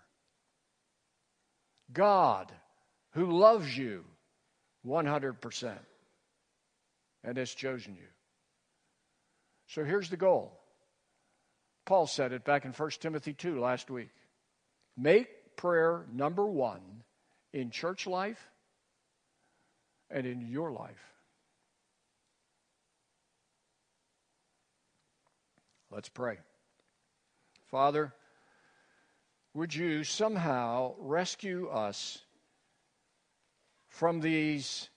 God, 1.91 2.51
who 3.11 3.31
loves 3.31 3.77
you 3.77 4.03
100% 4.85 5.77
and 7.23 7.37
has 7.37 7.53
chosen 7.53 7.95
you. 7.95 8.07
So 9.67 9.83
here's 9.83 10.09
the 10.09 10.17
goal. 10.17 10.57
Paul 11.85 12.07
said 12.07 12.33
it 12.33 12.43
back 12.43 12.65
in 12.65 12.71
1 12.71 12.89
Timothy 12.99 13.33
2 13.33 13.59
last 13.59 13.89
week. 13.89 14.09
Make 14.97 15.55
prayer 15.55 16.05
number 16.13 16.45
one 16.45 16.81
in 17.53 17.71
church 17.71 18.07
life 18.07 18.49
and 20.09 20.25
in 20.25 20.41
your 20.41 20.71
life. 20.71 21.13
Let's 25.89 26.09
pray. 26.09 26.37
Father, 27.71 28.13
would 29.57 29.73
you 29.73 30.03
somehow 30.03 30.93
rescue 30.99 31.67
us 31.67 32.19
from 33.87 34.19
these 34.19 34.87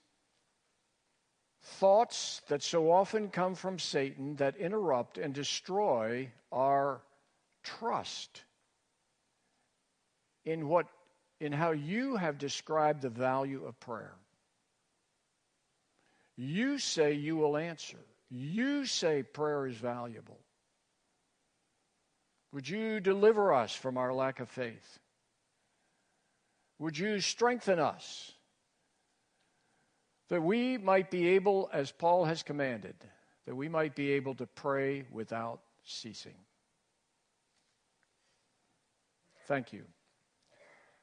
thoughts 1.63 2.43
that 2.49 2.63
so 2.63 2.91
often 2.93 3.31
come 3.31 3.55
from 3.55 3.79
Satan 3.79 4.37
that 4.37 4.59
interrupt 4.59 5.17
and 5.17 5.33
destroy 5.33 6.31
our 6.53 7.01
trust 7.63 8.43
in 10.45 10.69
what 10.69 10.87
in 11.41 11.53
how 11.53 11.71
you 11.71 12.17
have 12.17 12.37
described 12.37 13.01
the 13.01 13.09
value 13.09 13.65
of 13.65 13.81
prayer. 13.81 14.13
You 16.37 16.79
say 16.79 17.15
you 17.15 17.35
will 17.37 17.57
answer. 17.57 17.97
You 18.29 18.85
say 18.85 19.23
prayer 19.23 19.67
is 19.67 19.77
valuable. 19.77 20.39
Would 22.53 22.69
you 22.69 23.01
deliver 23.01 23.53
us 23.55 23.75
from 23.75 23.97
our 23.97 24.13
lack 24.13 24.41
of 24.41 24.49
faith? 24.49 24.99
Would 26.79 26.99
you 26.99 27.21
strengthen 27.21 27.79
us 27.79 28.33
that 30.29 30.43
we 30.43 30.79
might 30.79 31.11
be 31.11 31.29
able, 31.29 31.69
as 31.73 31.93
Paul 31.93 32.25
has 32.25 32.43
commanded, 32.43 32.95
that 33.47 33.55
we 33.55 33.69
might 33.69 33.95
be 33.95 34.13
able 34.13 34.35
to 34.37 34.47
pray 34.47 35.05
without 35.11 35.61
ceasing? 35.85 36.35
Thank 39.47 39.73
you. 39.73 39.83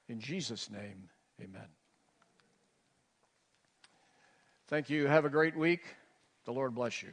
In 0.10 0.20
Jesus' 0.20 0.70
name, 0.70 1.10
amen. 1.42 1.68
Thank 4.68 4.90
you. 4.90 5.08
Have 5.08 5.26
a 5.26 5.30
great 5.30 5.56
week. 5.56 5.84
The 6.46 6.54
Lord 6.54 6.74
bless 6.74 7.04
you. 7.04 7.12